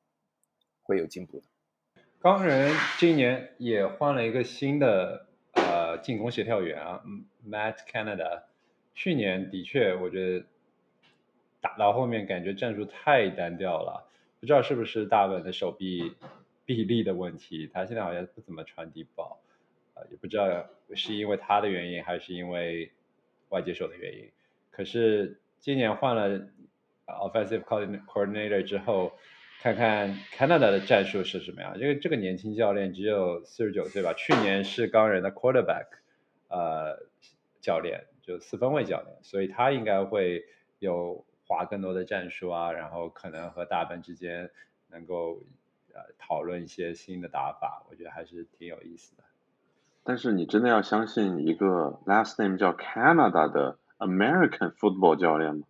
[0.82, 1.46] 会有进步的。
[2.20, 7.04] 钢人今年也换了一个新的呃进攻协调员啊
[7.48, 8.44] ，Matt Canada。
[8.96, 10.46] 去年的确我觉得
[11.62, 16.16] 打到后面感觉战术太单调了，不知道是不是大本的手臂
[16.66, 19.40] 臂力的问题，他现在好像不怎么传递爆，
[19.94, 22.92] 啊，也不知道是因为他的原因还是因为
[23.50, 24.32] 外接手的原因。
[24.72, 26.48] 可是今年换了。
[27.08, 29.14] Offensive coordinator 之后，
[29.68, 31.78] 看看 Canada 的战术是什么样。
[31.78, 35.88] 因为这个年轻教练只有四十九岁吧，去年是钢人的 quarterback，
[36.48, 37.06] 呃，
[37.60, 40.46] 教练就四分卫教练，所以他应该会
[40.80, 44.50] 有划更多的战术啊，然后可能和大本之间
[44.90, 45.44] 能够
[45.94, 49.24] 呃讨论一些新的打法，我觉得还是挺有意思的。
[50.06, 55.66] 但是你真的要相信一个 last name 叫 Canada 的 American football 教练吗？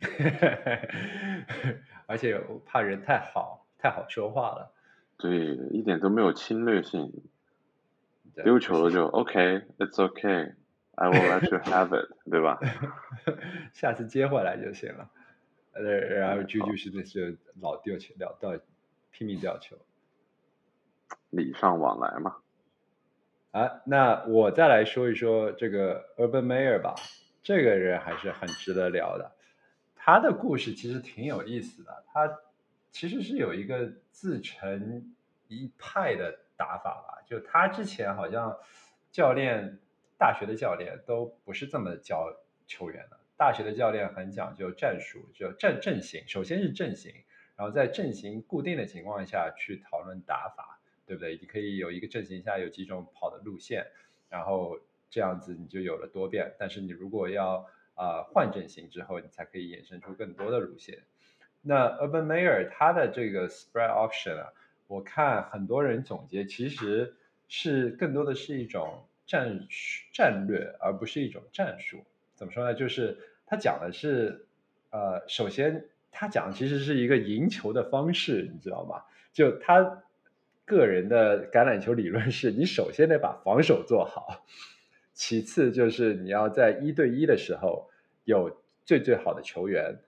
[2.12, 4.70] 而且我怕人太好，太好说话了。
[5.16, 7.10] 对，一点都没有侵略性。
[8.44, 12.60] 丢球了就 OK，It's OK，I will let you have it， 对吧？
[13.72, 15.08] 下次接回来就行了。
[15.72, 18.62] 呃，然后啾啾是那是老丢球，老到
[19.10, 19.78] 拼命掉球。
[21.30, 22.36] 礼尚往来嘛。
[23.52, 26.94] 啊，那我再来说一说这个 Urban Mayer 吧。
[27.42, 29.31] 这个人还是很值得聊的。
[30.04, 32.40] 他的故事其实挺有意思的，他
[32.90, 35.14] 其实是有一个自成
[35.46, 37.22] 一派的打法吧。
[37.24, 38.58] 就他之前好像
[39.12, 39.78] 教练，
[40.18, 42.36] 大学的教练都不是这么教
[42.66, 43.20] 球员的。
[43.36, 47.14] 大学的教练很讲究战术，就阵阵型，首先是阵型，
[47.54, 51.38] 然后在阵型固定的情况下去讨论打法，对不对？
[51.40, 53.86] 你可以有一个阵型下有几种跑的路线，
[54.28, 56.56] 然后这样子你就有了多变。
[56.58, 61.04] 但是你如果要呃，换阵型之后，你才可以衍生出更多的路线。
[61.60, 64.48] 那 Urban Meyer 他的这个 spread option 啊，
[64.86, 67.14] 我看很多人总结，其实
[67.48, 69.68] 是更多的是一种战
[70.12, 72.04] 战略，而不是一种战术。
[72.34, 72.74] 怎么说呢？
[72.74, 74.46] 就是他讲的是，
[74.90, 79.02] 呃，首先他讲其实是一个赢球的方式，你知道吗？
[79.32, 80.02] 就他
[80.64, 84.44] 个人的橄榄球理论是，你首先得把防守做好。
[85.14, 87.90] 其次就是你要在一对一的时候
[88.24, 89.98] 有最最好的球员，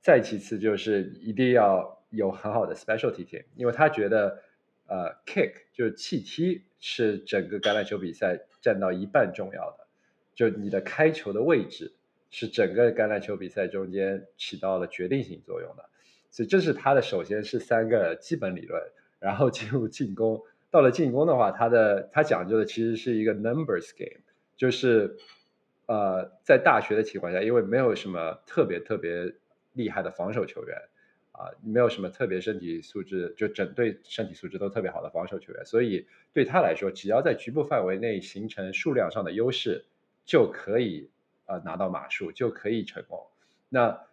[0.00, 4.42] 再其次就是一定要有很好的 specialty team，因为他觉得
[4.86, 9.86] 呃 kick 就是弃踢是整个橄榄球比赛占到一半重要的，
[10.34, 11.94] 就你的开球的位置
[12.30, 15.88] 是整个橄榄球比赛中间起到了决定性作用的，
[16.30, 18.82] 所以这是他的首先是三个基本理论，
[19.18, 20.42] 然后进入进攻。
[20.70, 24.22] 到了进攻的话，他的他讲究的其实是一个 numbers game，
[24.56, 25.16] 就是
[25.86, 29.34] 呃，在大学的情况下，因为没有什么特别特别
[29.72, 30.76] 厉害的防守球员
[31.32, 39.86] 啊，没有什么特别身体素质，就整队身体素质都特别好的防守球员，所以对他来说，只要在局部范围内形成数量上的优势，
[40.26, 41.10] 就可以
[41.46, 43.26] 呃拿到码数，就可以成功。
[43.70, 44.07] 那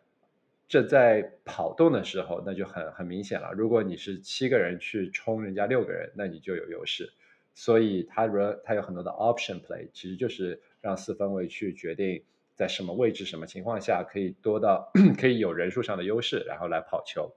[0.68, 3.52] 这在跑动的时候，那就很很明显了。
[3.54, 7.14] 如果你是七个人去冲人家六个人，那你就有优势。
[7.54, 12.24] 所以他说他有很多的 option play，其实就是让四分卫去决定
[12.56, 17.32] 在什么位置、什么情况下可以多到 可以有人数上的优势，然后来跑球。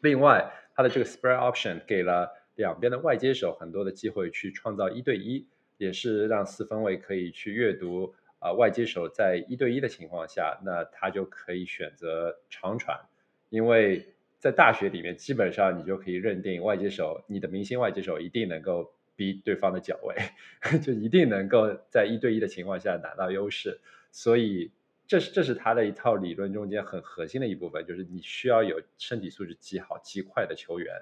[0.00, 8.14] 另外，他的这个 spread option 给了两边的外接手很多的机会去创造一对一，也是让四分卫可以去阅读。
[8.44, 13.00] 啊，外接手在一对一的情况下，那他就可以选择长传，
[13.48, 14.06] 因为
[14.38, 20.14] 在大学里面，基本上你就可以认定外接手，你的明星外接手一定能够逼对方的脚位，
[20.84, 23.80] 就一定能够在一对一的情况下拿到优势。
[24.12, 24.70] 所以，
[25.06, 30.94] 这是这是他的一套理论中间很核心的一部分，就是你需要有身体素质极好、极快的球员，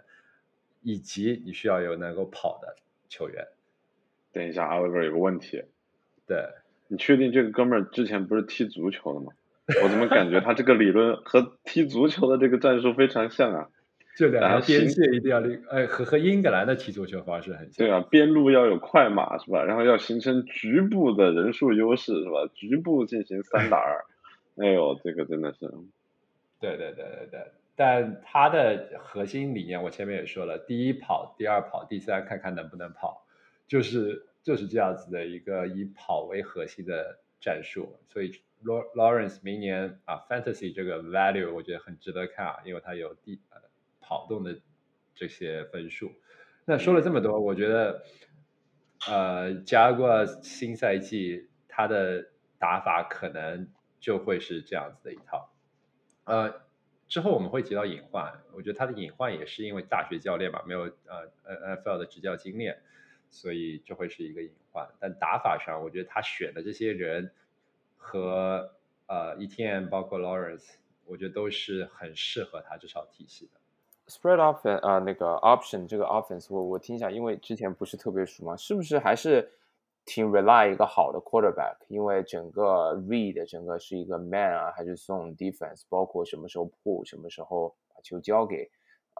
[0.81, 2.77] 以及你需要有能够跑的
[3.09, 3.49] 球员。
[4.31, 5.65] 等一下，Oliver 有个问题。
[6.25, 6.39] 对。
[6.93, 9.33] 你确定这个哥们儿之前不是踢足球的吗？
[9.83, 13.69] 我怎么感觉他这个理论和踢足球的这个战术非常像啊？
[14.15, 17.87] 这两条边线一定要立，哎，和和英格兰的踢足球方式很像。
[17.87, 19.65] 对啊，边路要有快马是吧？
[19.65, 22.47] 然后要形成局部的人数优势是吧？
[22.53, 24.05] 局部进行三打二，
[24.57, 25.61] 哎呦，这个真的是，
[26.61, 27.41] 对对对对对，
[27.75, 33.25] 但他的核心理念我前面也说了，第一跑，第二跑，第三看看能不能跑，
[33.67, 37.99] 就是就是这样子的一个以跑为核心的战术。
[38.09, 43.61] 所以 Lawrence 明年啊，Fantasy 这个 value 我觉得很值得看啊，因为它有第呃
[44.01, 44.61] 跑动的
[45.15, 46.13] 这些分数。
[46.65, 48.05] 那说了这么多，我觉得
[49.09, 52.29] 呃，加过新赛季他的
[52.59, 53.69] 打法可能
[53.99, 55.53] 就会是这样子的一套。
[56.25, 56.63] 呃，
[57.09, 62.81] 之后我们会提到隐患，我觉得他的隐患也是因为大学教练嘛，没有呃 NFL 的执教经验，
[63.33, 64.89] 所以就会是一个隐患。
[65.01, 67.33] 但打法上，我觉得他选的这些人
[67.97, 68.71] 和
[69.07, 70.75] 呃 ETN 包括 Lawrence，
[71.07, 73.59] 我觉得都是很适合他这套体系的。
[74.07, 79.51] spread offense 啊、那个 option 这个 offense 我我听一下，因为之前不是特别熟嘛，是不是还是
[80.05, 81.77] 挺 rely 一个好的 quarterback？
[81.89, 88.69] 因为整个 read 整个是一个 man 啊，还是 zone defense，包括什么时候 pull，什么时候把球交给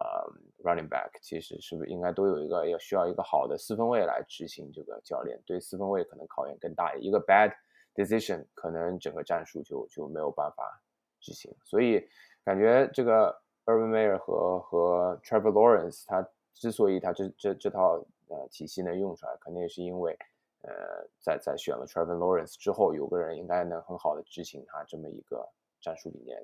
[0.03, 0.29] 呃
[0.63, 5.41] running back，其实是不是应该都有一个要需要一个好的四分卫来执行这个教练？
[5.45, 7.53] 对四分卫可能考验更大，一个 bad
[7.95, 10.81] decision 可能整个战术就就没有办法
[11.21, 12.05] 执行，所以
[12.43, 13.33] 感觉这个
[13.65, 20.17] Urban Meyer 和和 Trevor Lawrence 他之所以他这这这套呃体系能用出来，肯定也是因为
[20.63, 25.47] 呃在在选了 Trevor Lawrence 之后，有个人应该能很好的执行他这么一个
[25.79, 26.37] 战术理念。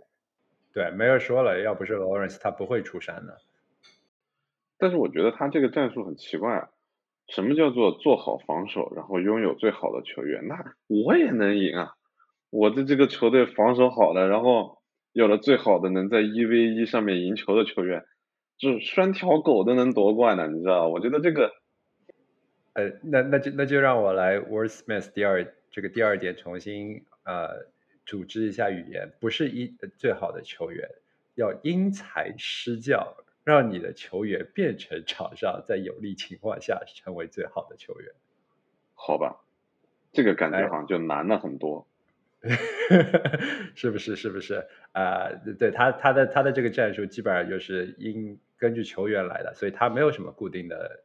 [0.71, 3.35] 对，梅尔说了，要不是 Lawrence，他不会出山的。
[4.79, 6.69] 但是我觉得他这个战术很奇怪啊。
[7.31, 10.47] 什么叫做做好防守，然后拥有最好的球员？
[10.47, 10.55] 那
[10.87, 11.91] 我也能赢啊！
[12.49, 14.79] 我的这个球队防守好了，然后
[15.11, 18.03] 有了最好的能在一 v 一上面赢球的球员，
[18.57, 20.87] 就拴条狗都能夺冠的，你知道？
[20.87, 21.51] 我觉得这个
[22.73, 27.67] 呃，那那就那就让我来 Wordsmith 第二这个第二点重新呃
[28.07, 29.67] 组织一下语言，不是一
[29.99, 30.89] 最好的球员，
[31.35, 33.17] 要因材施教，
[33.49, 38.13] 让你的球员变成场上在有利情况下成为最好的球员。
[38.93, 39.41] 好吧，
[40.11, 41.87] 这个感觉哎好像就难了很多。
[43.75, 44.15] 是不是？
[44.15, 44.65] 是不是？
[44.93, 45.29] 啊、
[45.59, 51.03] 对他他的他的这个战术基本上就是因根据球员来的，所以他没有什么固定的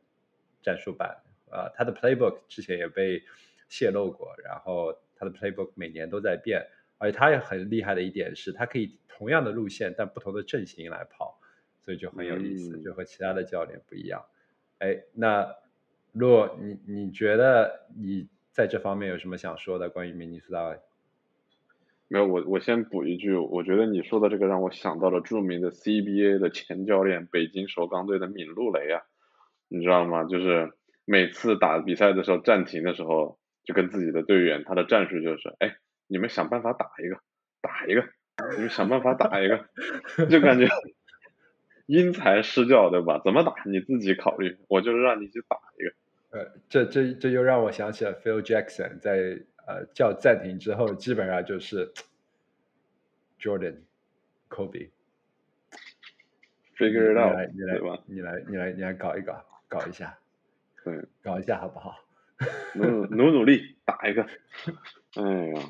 [0.62, 1.16] 战术板。
[1.50, 3.22] 啊、他的 playbook 之前也被
[3.68, 6.66] 泄露过，然后他的 playbook 每年都在变，
[6.98, 11.38] 而且他也很厉害的一点是，他可以同样的路线但不同的阵型来跑，
[11.84, 14.24] 所以就很有意思，嗯就和其他的教练不一样。
[14.78, 15.54] 哎，那
[16.12, 20.76] 若你你觉得你在这方面有什么想说的关于明尼苏达？
[22.06, 29.02] 没有，我我先补一句，我觉得你说的这个让我想到了著名的 CBA 的前教练，北京首钢队的闵鹿蕾啊，
[29.68, 30.24] 你知道吗？
[30.24, 30.72] 就是
[31.06, 35.76] 每次打比赛的时候暂停的时候，就跟自己的队员，他的战术就是，哎，
[36.06, 37.16] 你们想办法打一个，
[37.62, 38.04] 打一个，
[38.54, 39.66] 你们想办法打一个，
[40.28, 40.68] 就感觉
[41.86, 43.20] 因材施教，对吧？
[43.24, 45.92] 怎么打你自己考虑，我就是让你去打一个。
[46.38, 51.92] 呃，这这这又让我想起了 Phil Jackson 在呃叫暂停之后，基本上就是
[53.40, 53.76] Jordan、
[54.48, 54.90] Kobe。
[56.76, 60.18] figure it out，来，你来吧？，你来，你来，你来搞一搞，搞一下，
[60.84, 61.96] 对，搞一下好不好？
[62.74, 64.26] 努努努力打一个。
[65.14, 65.62] 哎呀，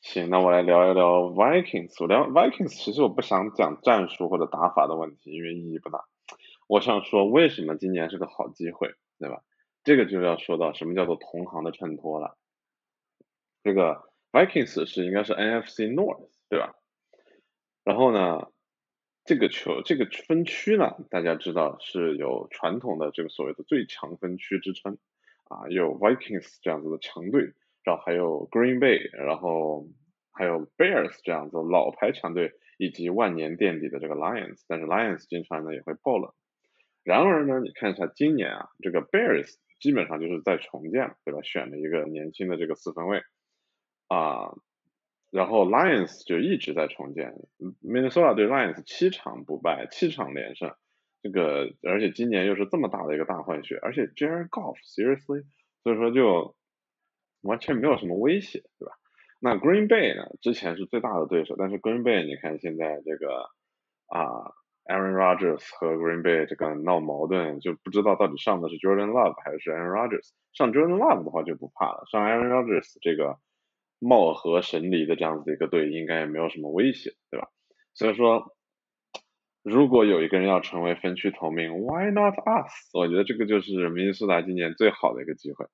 [0.00, 1.94] 行，那我来聊一聊 Vikings。
[2.00, 6.06] 我聊 Vikings，其实我不想讲战术或者打法的问题，因为意义不大。
[6.66, 9.42] 我想说，为什么今年是个好机会，对吧？
[9.84, 12.38] 这个就要说到什么叫做同行的衬托了。
[13.62, 16.74] 这个 Vikings 是应该是 NFC North，对吧？
[17.84, 18.48] 然后呢，
[19.24, 24.96] 这个球这个分区呢，大家知道是有传统的这个所谓的最强分区之称
[25.44, 27.52] 啊，有 Vikings 这样子的强队，
[27.84, 29.88] 然后还有 Green Bay，然后
[30.32, 36.32] 还有 Bears 这样子老牌强队，以及万年垫底的这个 Lions，但是 Lions 经常呢也会爆冷。
[37.02, 41.40] 然而呢，你看一下今年啊，这个 Bears 基本上就是在重建，对吧？
[41.42, 43.22] 选了一个年轻的这个四分卫
[44.08, 44.52] 啊，
[45.30, 47.34] 然后 Lions 就一直在重建
[47.82, 50.74] ，Minnesota 对 Lions 七场不败，七场连胜，
[51.22, 55.44] 这个而且今年又是这么大的一个大换血，而且 Jared Goff seriously，
[55.82, 56.54] 所以说就
[57.42, 58.92] 完全没有什么威胁，对吧？
[59.40, 63.50] 那 Green Bay 呢，之前是最大的对手，但是 Green Bay 你看现在这个
[64.06, 64.54] 啊。
[64.86, 70.30] Aaron Rodgers 和 Green Bay 这个闹矛盾，就不知道到底上的是 Jordan Love 还是 Aaron Rodgers。
[70.52, 73.36] 上 Jordan Love 的话就不怕了，上 Aaron Rodgers 这个
[74.00, 77.50] 貌合神离的这样子的一个队，应该也没有什么威胁，对吧？
[77.94, 78.56] 所以说，
[79.62, 82.90] 如果有一个人要成为分区头名，Why not us？
[82.92, 85.66] 我觉得这个就是明尼苏达今年最好的一个机会。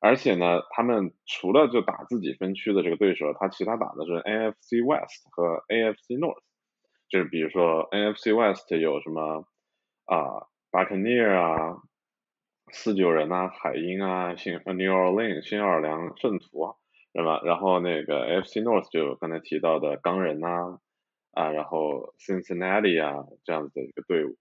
[0.00, 6.42] 而且呢，他们除了就打自己分区的这个对手，他其他打的是 NFC West 和 AFC North。
[7.08, 9.46] 就是比如说 NFC West 有什么
[10.06, 11.76] 啊，Buccaneer 啊，
[12.72, 16.74] 四九人啊，海鹰啊，新 New Orleans 新奥尔良圣徒啊，
[17.12, 17.40] 对吧？
[17.44, 20.80] 然后那个 AFC North 就刚才提到的钢人呐，
[21.32, 24.36] 啊，然后 Cincinnati 啊这样子的一个队伍。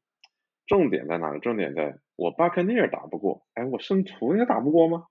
[0.66, 1.38] 重点在哪？
[1.38, 5.06] 重点在我 Buccaneer 打不过，哎，我圣徒应该打不过吗？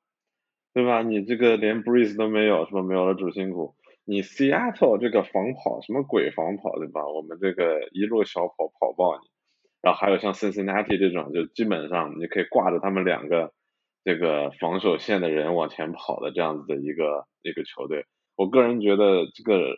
[0.75, 1.03] 对吧？
[1.03, 2.83] 你这个连 Breeze 都没有，是吧？
[2.83, 3.77] 没有了主心骨。
[4.05, 7.07] 你 Seattle 这个防跑什么鬼防跑对吧？
[7.07, 9.29] 我们这个一路小跑跑爆你，
[9.81, 13.53] 然后还有像 Cincinnati 这种，就基本上你可以挂着他们两个
[14.05, 18.05] 这个防守线的人往前跑的这样子的一个一个球队。
[18.35, 19.77] 我个人觉得这个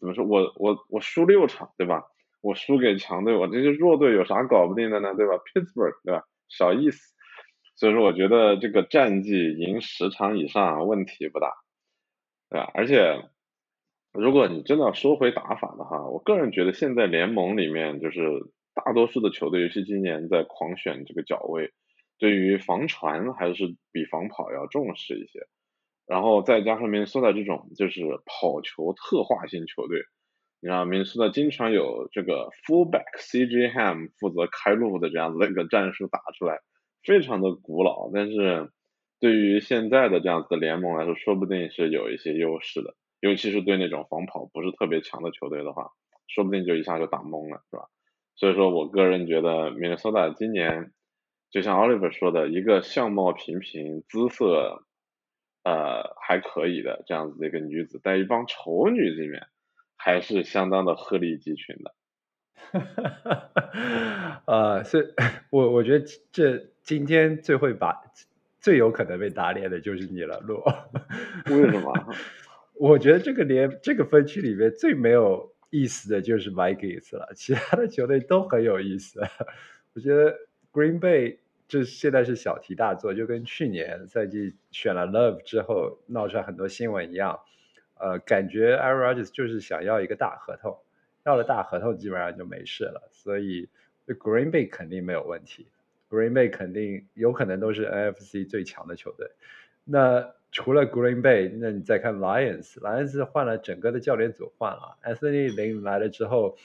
[0.00, 0.24] 怎么说？
[0.24, 2.02] 我我我输六场对吧？
[2.40, 5.14] 我输给强队，我这些弱队有啥搞不定的呢？
[5.14, 6.24] 对吧？Pittsburgh 对吧？
[6.48, 7.11] 小意思。
[7.74, 11.52] 所以说，我觉得这个战绩赢十场以上问题不大。
[12.50, 12.70] 对吧？
[12.74, 13.30] 而且，
[14.12, 18.20] 如果你真的要说回打法的话，我个人觉得现在联盟里面就是
[18.74, 21.72] 大多数的球队，尤其今年在狂选这个脚位，
[22.18, 25.40] 对于防传还是比防跑要重视一些。
[26.06, 30.02] 然后再加上明斯的这种就是跑球特化型球队，
[30.60, 36.58] 你看明斯的经常有这个 fullback CJ Ham 负责开路的这样子的一个战术打出来，
[37.02, 38.70] 非常的古老，但是。
[39.20, 45.92] 对于现在的这样子的联盟来说，说不定是有一些优势的，尤其是对那种防跑不是特别强的球队的话，
[46.26, 47.84] 说不定就一下就打懵了，是吧？
[48.34, 50.90] 所以说我个人觉得，，Minnesota 今年
[51.52, 54.82] 就像 Oliver 说的，一个相貌平平、姿色
[55.62, 59.46] 呃还可以的这样子的一个女子，在一帮丑女里面，
[59.96, 61.94] 还是相当的鹤立鸡群的。
[62.54, 65.04] 哈哈哈呃，所以
[65.50, 68.02] 我我觉得这今天最会把。
[68.60, 70.62] 最有可能被打脸的就是你了，洛。
[71.46, 71.92] 为什么？
[72.78, 79.20] 我觉得这个连这个分区里面最没有意思的就是 Vikings 了，其他的球队都很有意思。
[79.94, 80.38] 我觉得
[80.72, 87.40] Green Bay 就现在是小题大做，就跟去年赛季选了 Love 之后闹出来很多新闻一样。
[87.98, 90.78] 呃，感觉 Aaron Rodgers 就是想要一个大合同，
[91.24, 93.68] 要了大合同基本上就没事了，所以
[94.06, 95.66] Green Bay 肯定没有问题。
[96.10, 99.30] Green Bay 肯定有可能都是 NFC 最强的球队。
[99.84, 106.58] 那除了 Green Bay，那你再看 Lions，Lions 换了整个的教练组换了，Anthony 林来了之后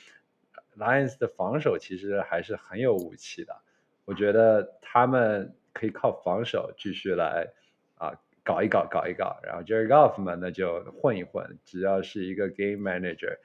[0.78, 3.55] ，Lions 的防守其实还是很有武器的。
[4.03, 7.47] 我觉得他们可以靠防守继续来
[7.95, 9.39] 啊搞一搞搞一搞。
[9.43, 13.38] 然后 Jerry Goff 嘛，那就混一混，只要是一个 Game Manager，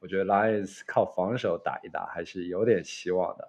[0.00, 3.48] 我觉得 Lions 靠防守打一打还是有点希望的。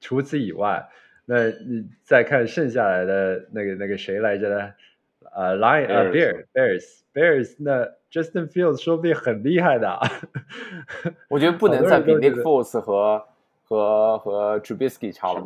[0.00, 0.88] 除此以外，
[1.24, 4.72] 那你再看剩下来的那个那个谁来着呢？
[5.34, 10.00] 呃，Lion 呃，Bear Bears Bears，那 Justin Fields 说不定很厉害的。
[11.28, 13.26] 我觉得不能再比 Nick Foles 和
[13.68, 15.44] 和和 Trubisky 差了。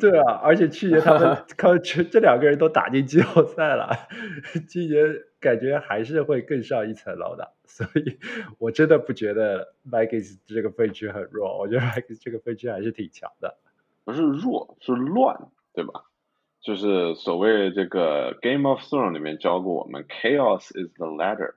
[0.00, 3.90] 对啊，而且去年他们 靠这这两个人都打进季后赛了，
[4.68, 5.06] 今年
[5.38, 7.52] 感觉还是会更上一层楼的。
[7.64, 8.18] 所以
[8.58, 13.56] 我真的不觉得 Vikings 这个分区很弱，我觉得 Vikings 这个分区还是挺强的。
[14.04, 16.04] 不是弱，是乱，对吧？
[16.60, 21.54] 就是所谓这个《Game of Thrones》里面教过我们，Chaos is the ladder，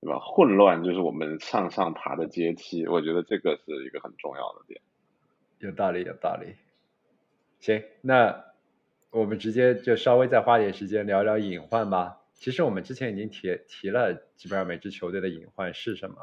[0.00, 0.18] 对吧？
[0.18, 2.86] 混乱就是我们向上爬的阶梯。
[2.88, 4.80] 我觉得这个是一个很重要的点。
[5.62, 6.54] 有道理，有道理。
[7.58, 8.44] 行，那
[9.10, 12.20] 我们直接就稍微再花点时间聊聊隐患吧。
[12.34, 16.16] 其实我们之前已经提提了，基本上每支球队的隐患是什么。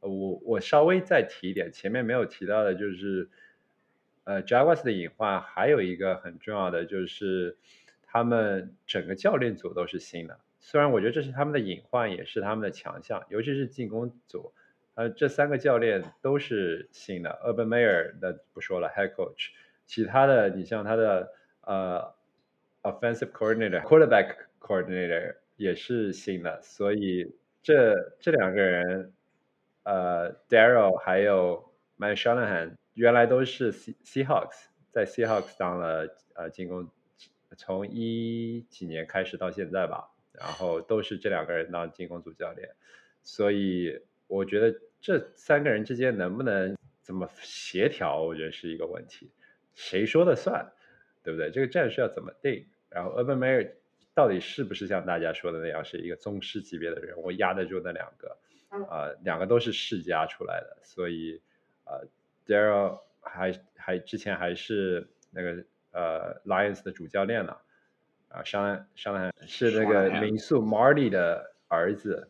[0.00, 3.28] 我我稍微再提一点，前面没有提到的就是。
[4.26, 7.58] 呃，Jaguars 的隐患还有一个很重要的就是，
[8.04, 10.40] 他们整个教练组都是新的。
[10.60, 14.54] 虽然我觉得这是他们的隐患，也是他们的强项，尤其是进攻组。
[14.94, 17.30] 呃，这三个教练都是新的。
[17.44, 19.50] Urban Meyer 那不说了，Head Coach。
[19.86, 21.32] 其他的，你像他的
[21.62, 22.14] 呃
[22.82, 26.62] ，Offensive Coordinator、Quarterback Coordinator 也是新的。
[26.62, 29.12] 所以这这两个人，
[29.82, 32.76] 呃，Daryl 还有 Mike Shanahan。
[32.94, 36.88] 原来都是 C Seahawks，在 Seahawks 当了呃进攻，
[37.56, 42.70] 从一几年开始到现在吧，然后都是这两个人当进攻组教练，
[43.24, 49.30] 所以我觉得这三个人之间能不能怎么协调，我觉得是一个问题，
[49.74, 50.72] 谁说的算，
[51.22, 51.50] 对不对？
[51.50, 52.66] 这个战术要怎么定？
[52.88, 53.72] 然后 Urban Meyer
[54.14, 57.16] 到底是不是像大家说的那样是一个宗师级别的人？
[57.22, 58.36] 我压得住那两个，
[58.88, 61.40] 啊，两个都是世家出来的，所以
[61.84, 62.06] 呃。
[62.46, 67.56] Daryl 还还之前还是那个呃 Lions 的主教练呢，
[68.28, 72.28] 啊，上上是那个民宿 Marty 的儿子，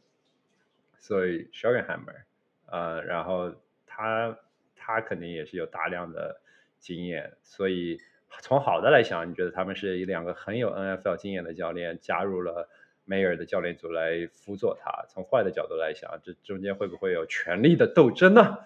[1.04, 2.22] 所以 s h a r g a n Hammer，
[2.64, 3.52] 呃，然后
[3.84, 4.38] 他
[4.74, 6.40] 他肯定也是有大量的
[6.78, 8.00] 经验，所以
[8.40, 12.70] 从好的来想，你觉得他们是一两个很有 NFL 经验的教练加入了。
[13.06, 15.04] 梅尔的教练组来辅佐他。
[15.10, 18.60] 从坏的角度来想，这中间会不会有权力的斗争呢？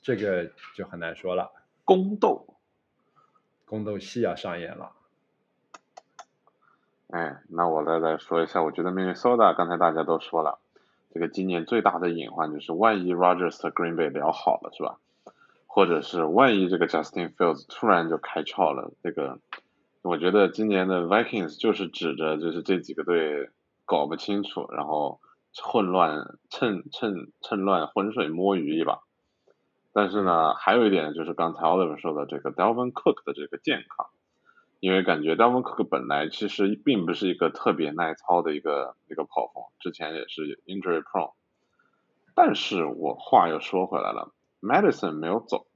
[0.00, 1.50] 这个就很难说了。
[1.84, 2.54] 宫斗，
[3.64, 4.92] 宫斗戏要上演了。
[7.08, 10.60] 哎，那我来来说一下，我觉得 Minnesota 刚才大家都说了，
[11.12, 14.98] 这个今年最大的隐患就是，万一 Rogers 和 Green Bay 聊好了，是吧？
[15.66, 19.38] 或者是万一这个 Justin Fields 突然就开窍了，这个，
[20.02, 23.50] 我觉得今年的 Vikings 就是指着就是这几个队。
[23.86, 25.18] 搞不清楚，然后
[25.64, 29.00] 混乱，趁趁趁乱浑水摸鱼一把。
[29.92, 34.06] 但是呢，还有一点就是刚才 Oliver 说的这个 Delvin Cook 的这个健康，
[34.80, 41.34] 因为感觉 Delvin Cook 本来其实并不是一个特别耐操的一个一个跑锋，之前也是 injury prone。
[42.34, 45.66] 但是我话又说回来了，Madison 没有走，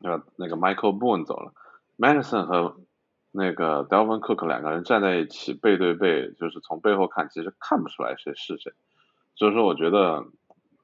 [0.00, 0.24] 对吧？
[0.36, 1.52] 那个 Michael Boone 走了
[1.98, 2.80] ，Madison 和
[3.30, 8.72] 那个 Delvin Cook 两个人站在一起背对背，就是从背后看，其实看不出来谁是谁。
[9.34, 10.24] 所以说，我觉得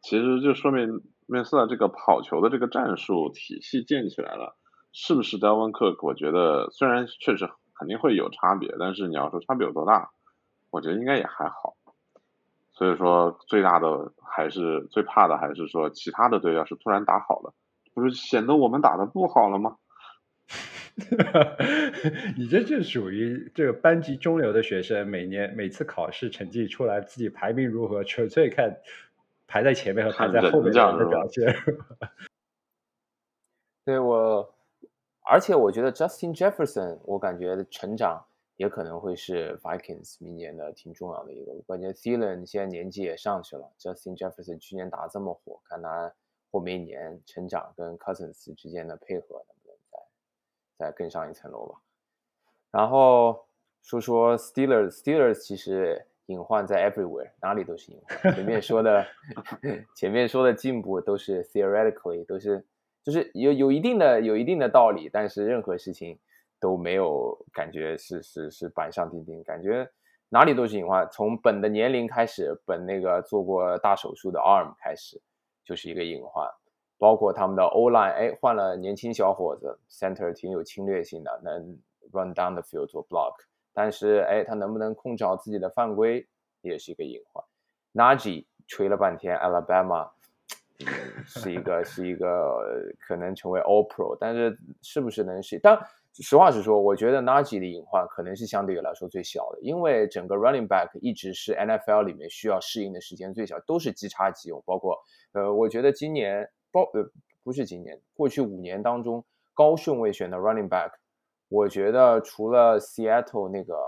[0.03, 4.57] 其实就说明面试的这个跑球的这个战术体系建起来了，
[4.95, 6.07] 是不是 Delvin Cook？
[6.07, 10.13] 我觉得虽然确实肯定会有差别，但是你要说差别有多大，
[10.71, 11.77] 我觉得应该也还好。
[12.73, 17.53] 所以说，最大的还是最怕的还是说其他的队要是突然打好了，
[17.93, 19.77] 不是显得我们打的不好了吗？
[22.39, 28.77] 你这就属于这个班级中流的学生，每年每次考试成绩出来，自己排名如何，纯粹看
[29.49, 31.53] 排在前面和排在后面的人的表现。
[33.85, 34.54] 对我，
[35.25, 38.25] 而且我觉得 Justin Jefferson，我感觉成长
[38.57, 41.53] 也可能会是 Vikings 明年的挺重要的一个。
[41.67, 46.13] 关键 Thielen 现在年纪也上去了，Justin Jefferson 去年打这么火，看他
[46.51, 49.99] 后面一年成长跟 Cousins 之间的配合能不能再。
[50.77, 51.81] 再更上一层楼吧，
[52.73, 53.47] 然后
[53.81, 58.35] 说说 Steelers，Steelers 其实隐患在 everywhere，哪里都是隐患。
[58.35, 59.07] 前面说的，
[59.95, 62.67] 前面说的进步都是 theoretically，都是
[63.05, 66.19] 就是有有一定的有一定的道理，但是任何事情
[66.59, 69.89] 都没有感觉是是是板上钉钉，感觉
[70.31, 71.07] 哪里都是隐患。
[71.13, 75.21] 从本的年龄开始，本那个做过大手术的 arm 开始，
[75.63, 76.49] 就是一个隐患。
[76.97, 81.77] 包括他们的 O line，哎，换了年轻小伙子，center 挺有侵略性的，能
[82.13, 83.35] run down the field 做 block，
[83.75, 86.27] 但是哎，他能不能控制好自己的犯规，
[86.63, 87.45] 也是一个隐患。
[87.93, 90.13] Najee 吹了半天，Alabama
[91.27, 95.59] 是一个是一个可能成为 All Pro，但是是不是能是？
[95.59, 95.79] 但
[96.15, 104.99] 实话实说，我觉得 Najee 的隐患可能是相对于来说最小的，因为整个 running back 一直是 NFL 里面需要适应的时间最小，都是即插即用，包括
[105.33, 106.49] 呃，我觉得今年。
[106.75, 107.09] 包呃
[107.45, 110.91] 不是今年，过去五年当中高顺位选的 running back，
[111.49, 113.79] 我觉得除了 Seattle 那个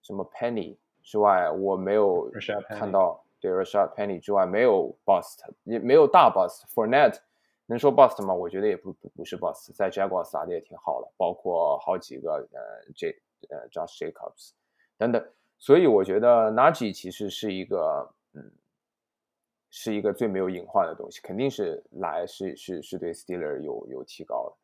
[0.00, 2.30] 什么 Penny 之外，我没有
[2.70, 6.64] 看到对 Rashad Penny 之外没有 bust，也没有大 bust。
[6.74, 7.18] Fornet
[7.66, 8.34] 能说 bust 吗？
[8.34, 13.16] 我觉得也不不不是 bust，在 Jaguars 打的也挺好的，包括好几个呃 J
[13.50, 14.50] 呃 Josh Jacobs
[14.98, 15.24] 等等，
[15.58, 18.52] 所以我觉得 Najee 其实是一个嗯。
[19.68, 24.56] 是一个最没有隐患的东西，肯定是来是是是对 Steeler 有有提高的。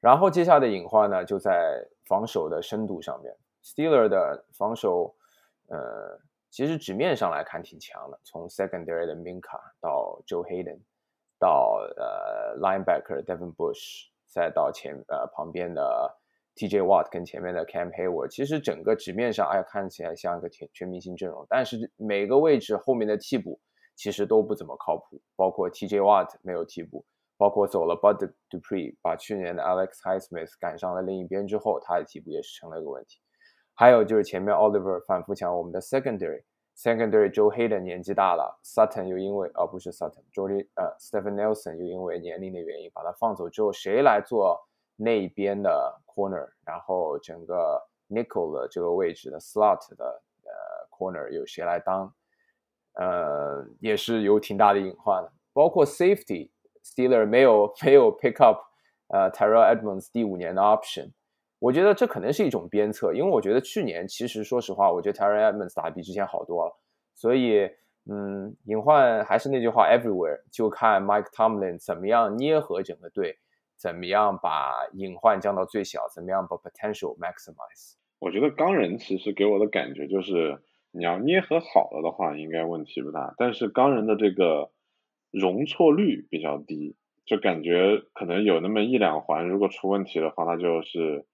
[0.00, 3.34] 然后接下来的隐患呢，就在防守的深度上面。
[3.64, 5.14] Steeler 的防守，
[5.68, 6.18] 呃，
[6.50, 10.80] 其实纸面上来看挺强的，从 Secondary 的 Minka 到 Joe Hayden，
[11.38, 16.14] 到呃 Linebacker Devin Bush，再到前呃旁边的
[16.56, 23.60] TJ Watt 跟前面的 Cam Hayward，其实整个纸面上哎看起来像一个全全明星阵容，但是每个位置后面的替补。
[23.96, 27.04] 其实都不怎么靠谱，包括 TJ Watt 没有替补，
[27.36, 33.20] 包括走了 Bud Dupree，把去年的 Alex Highsmith 赶上了另一边之后，他的替补也是成了一个问题。
[33.80, 44.60] 还有就是前面 Oliver 反复讲我们的 Secondary，Secondary Joe Hayden 年纪大了，Sutton 又因为哦不是 Sutton，Jordy 呃 Stephen Nelson 又因为年龄的原因把他放走之后，谁来做
[44.96, 46.46] 那边的 Corner？
[46.66, 50.04] 然后整个 Nickel 的这个位置的 Slot 的
[50.44, 50.50] 呃
[50.90, 52.14] Corner 有谁来当？
[52.96, 58.58] 呃，也是有挺大的隐患的，包括 safety，Steeler 没有没有 pick up，
[59.08, 61.12] 呃，Tyrell Edmonds 第五年的 option，
[61.60, 66.72] 我觉得这可能是一种鞭策，因为我觉得去年其实说实话，我觉得 Tyrell Edmonds 打比之前好多了，
[67.14, 67.70] 所以
[68.10, 73.36] 嗯，隐患还是那句话，everywhere，就看 Mike Tomlin 怎么样捏合整个队，
[73.78, 77.94] 怎么样把隐患降到最小，怎么样把 potential maximize。
[78.18, 83.34] 我觉得钢人其实给我的感觉就是，你要捏合好了的话，应该问题不大。
[83.36, 84.70] 但是钢人的这个
[85.30, 86.96] 容错率比较低，
[87.26, 91.26] 就感觉可能有那么一两环，如果出问题的话，那就是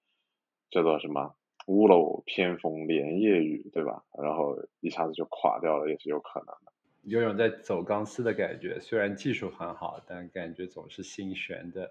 [0.71, 1.35] 叫做什么
[1.67, 4.05] 屋漏偏逢连夜雨，对吧？
[4.23, 6.73] 然后一下子就垮掉了，也是有可能的。
[7.03, 11.91] 有种在走钢丝的感觉，虽然技术很好，但感觉总是心悬的。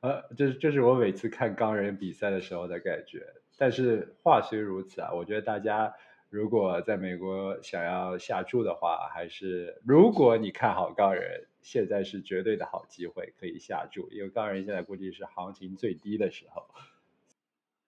[0.00, 3.24] 呃，这这是我每次看钢人比赛的时候的感觉。
[3.56, 5.94] 但是话虽如此啊，我觉得大家
[6.28, 16.66] 如果在美国想要下注的话，还是如果你看好钢人，现在是绝对的好机会可以下注，因为钢人现在估计是行情最低的时候。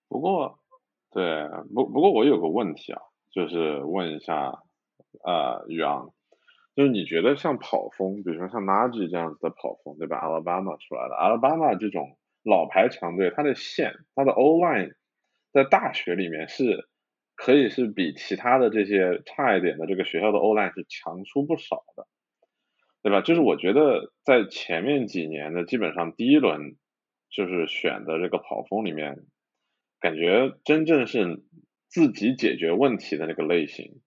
[0.08, 0.58] 不过，
[1.12, 3.00] 对，不不过我有个问题啊，
[3.32, 4.52] 就是问一下，
[5.24, 6.12] 呃，宇昂，
[6.74, 14.94] 就是你觉得像跑风，比如说像 Nagy 这样子的跑风，对吧？Alabama 出来的，Alabama 这种老牌强队，它的线，它的 O line。
[15.50, 16.88] 在大学里面是
[17.34, 22.06] 可以是比其他的这些差一点的这个学校的 O line 是强出不少的，
[23.02, 23.22] 对吧？
[23.22, 26.76] 就是我觉得在前面几年的基本上第一轮
[27.30, 29.16] 就是选的这个跑锋里面，
[30.00, 31.42] 感觉真正是
[31.88, 34.00] 自己解决问题的那个类型，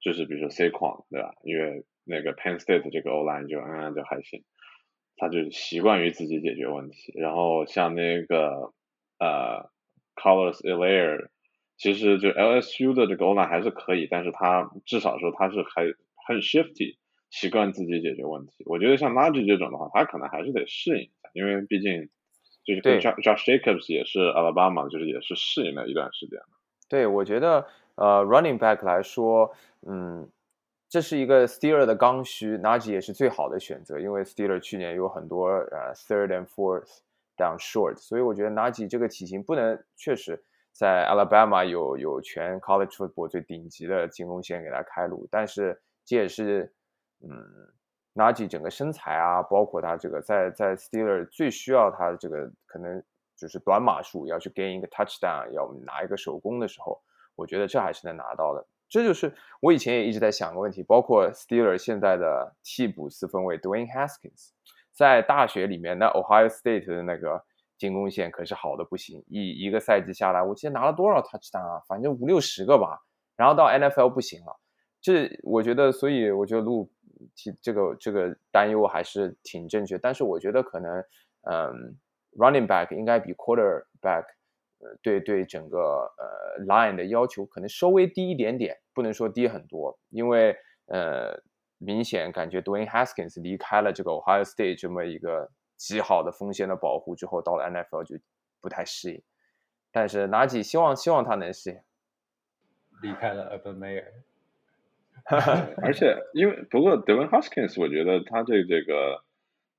[0.00, 1.34] 就是比如说 C 框，对吧？
[1.44, 4.44] 因为那个 Penn State 这个 O line 就嗯就还行，
[5.16, 7.12] 他就习惯于自己解决问题。
[7.16, 8.72] 然后像那个
[9.18, 9.70] 呃。
[10.16, 11.28] Colors Elair，
[11.78, 15.84] 其实就 LSU 的这个 O line 还是可以，但是他至少说他是还
[16.26, 16.98] 很 shifty，
[17.30, 18.62] 习惯自己解决问题。
[18.66, 22.10] 我觉得像 Nagy 这种的话，他可能还是得适应一下，因为毕竟
[22.64, 26.38] 就是跟 Josh Jacobs 也是 Alabama，就是也是适应了一段时间
[26.88, 29.54] 对，我觉得呃 Running Back 来说，
[29.86, 30.28] 嗯，
[30.88, 37.00] 这是一个 Steeler 的刚需，Najee 也是最好的选择，因为 Steeler 去年有很多呃 Third and Fourth。
[37.36, 46.70] down short，所以我觉得 Najee 这个体型不能确实在 Alabama 有有全 college football 最顶级的进攻线给他开路，但是这也是
[47.22, 47.32] 嗯
[48.14, 53.02] Nagy 整个身材啊，包括他这个在在 Steeler 最需要他的这个可能
[53.36, 57.00] 就是短码数要去 gain 一个 touchdown，要拿一个手攻的时候，
[57.36, 58.66] 我觉得这还是能拿到的。
[58.88, 64.50] 这就是我以前也一直在想个问题，包括 Steeler 现在的替补四分卫 Dwayne Haskins。
[64.92, 67.44] 在大学里面，那 Ohio State 的那个
[67.78, 71.80] 进攻线可是好的不行，一一个赛季下来，我记得拿了多少 touchdown 啊？
[71.86, 73.00] 反正五六十个吧。
[73.36, 74.56] 然后到 NFL 不行了，
[75.00, 76.90] 这我觉得，所以我觉得路
[77.34, 79.98] 提这个这个担忧还是挺正确。
[79.98, 81.04] 但是我觉得可能，
[81.42, 81.96] 嗯
[82.36, 84.24] ，running back 应该比 quarterback，
[84.78, 85.78] 呃，对对整个
[86.18, 90.56] 呃 line 的要求可能稍微低一点点，不能说低很多，因为
[90.86, 91.42] 呃。
[91.82, 98.18] 明显感觉 Dwayne Haskins 离开了这个 Ohio State 这么一个极好的锋线的保护之后，到了 NFL 就
[98.60, 99.22] 不太适应。
[99.90, 101.80] 但是 Nagy 希望希望他能适应。
[103.00, 104.04] 离开了 Urban Meyer，
[105.82, 109.24] 而且因为不过 Dwayne Haskins 我觉得他这这个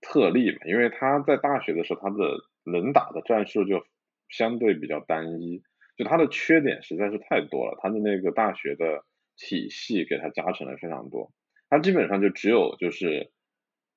[0.01, 2.15] 特例嘛，因为他在大学的时候他的
[2.63, 3.85] 能打的战术就
[4.29, 5.61] 相对比较单一，
[5.97, 9.03] 就他的缺点实在是太多了，他的那个大学的
[9.35, 11.31] 体系给他加成了非常多。
[11.69, 13.31] 他基本上就只有就是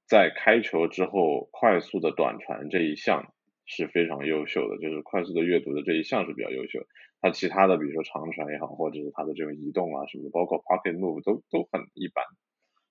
[0.06, 3.33] 在开球之后快速的短传这一项
[3.66, 6.86] 是非常优秀的，就是快速的阅读的这一项是比较优秀。
[7.20, 12.24] 他其他的比如说长传也好，或者是他的这种移动啊什么的，包括 pocket move 都都很一般。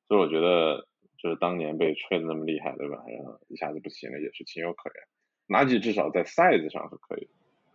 [0.08, 3.04] 所以我觉得就是当年被吹的那么厉害，对吧？
[3.08, 5.58] 然后一下子不行了也是情有可原。
[5.60, 7.28] 垃圾至少在 size 上是可以。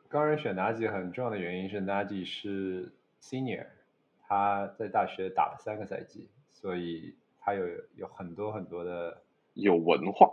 [0.08, 2.92] 高人选垃圾很重要的原因是垃圾是
[3.22, 3.66] senior，
[4.26, 6.28] 他在大学打了三个赛季。
[6.50, 9.22] 所以他有有很多很多的
[9.54, 10.28] 有文化，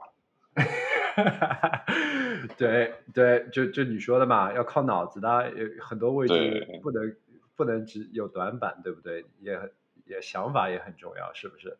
[2.57, 7.16] 对对，就就你说的嘛，要靠脑子的，有很多位置不能
[7.55, 9.26] 不能只有短板，对不对？
[9.39, 9.59] 也
[10.05, 11.78] 也想法也很重要，是不是？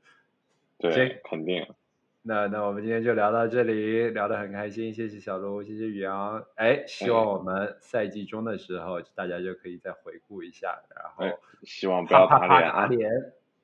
[0.78, 1.66] 对，肯定。
[2.28, 6.44] 那那我们今天就聊到这里，聊得很开心，谢谢小卢，谢谢宇阳。
[6.56, 13.12] 哎，希望我们赛季中的时候，大家就可以再回顾一下，然后希望不要打脸打脸。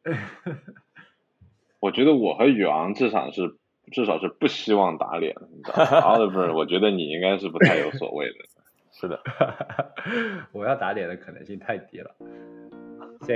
[1.80, 3.58] 我觉得我和宇昂至少是
[3.92, 6.02] 至少是不希望打脸，你知道吗？
[6.18, 8.36] Oliver，我觉得你应该是不太有所谓的。
[8.94, 9.20] 是的，
[10.52, 12.12] 我要打脸的可能性太低了。
[13.22, 13.36] 行，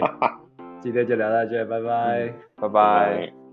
[0.82, 3.45] 今天就聊到这，拜拜，拜拜。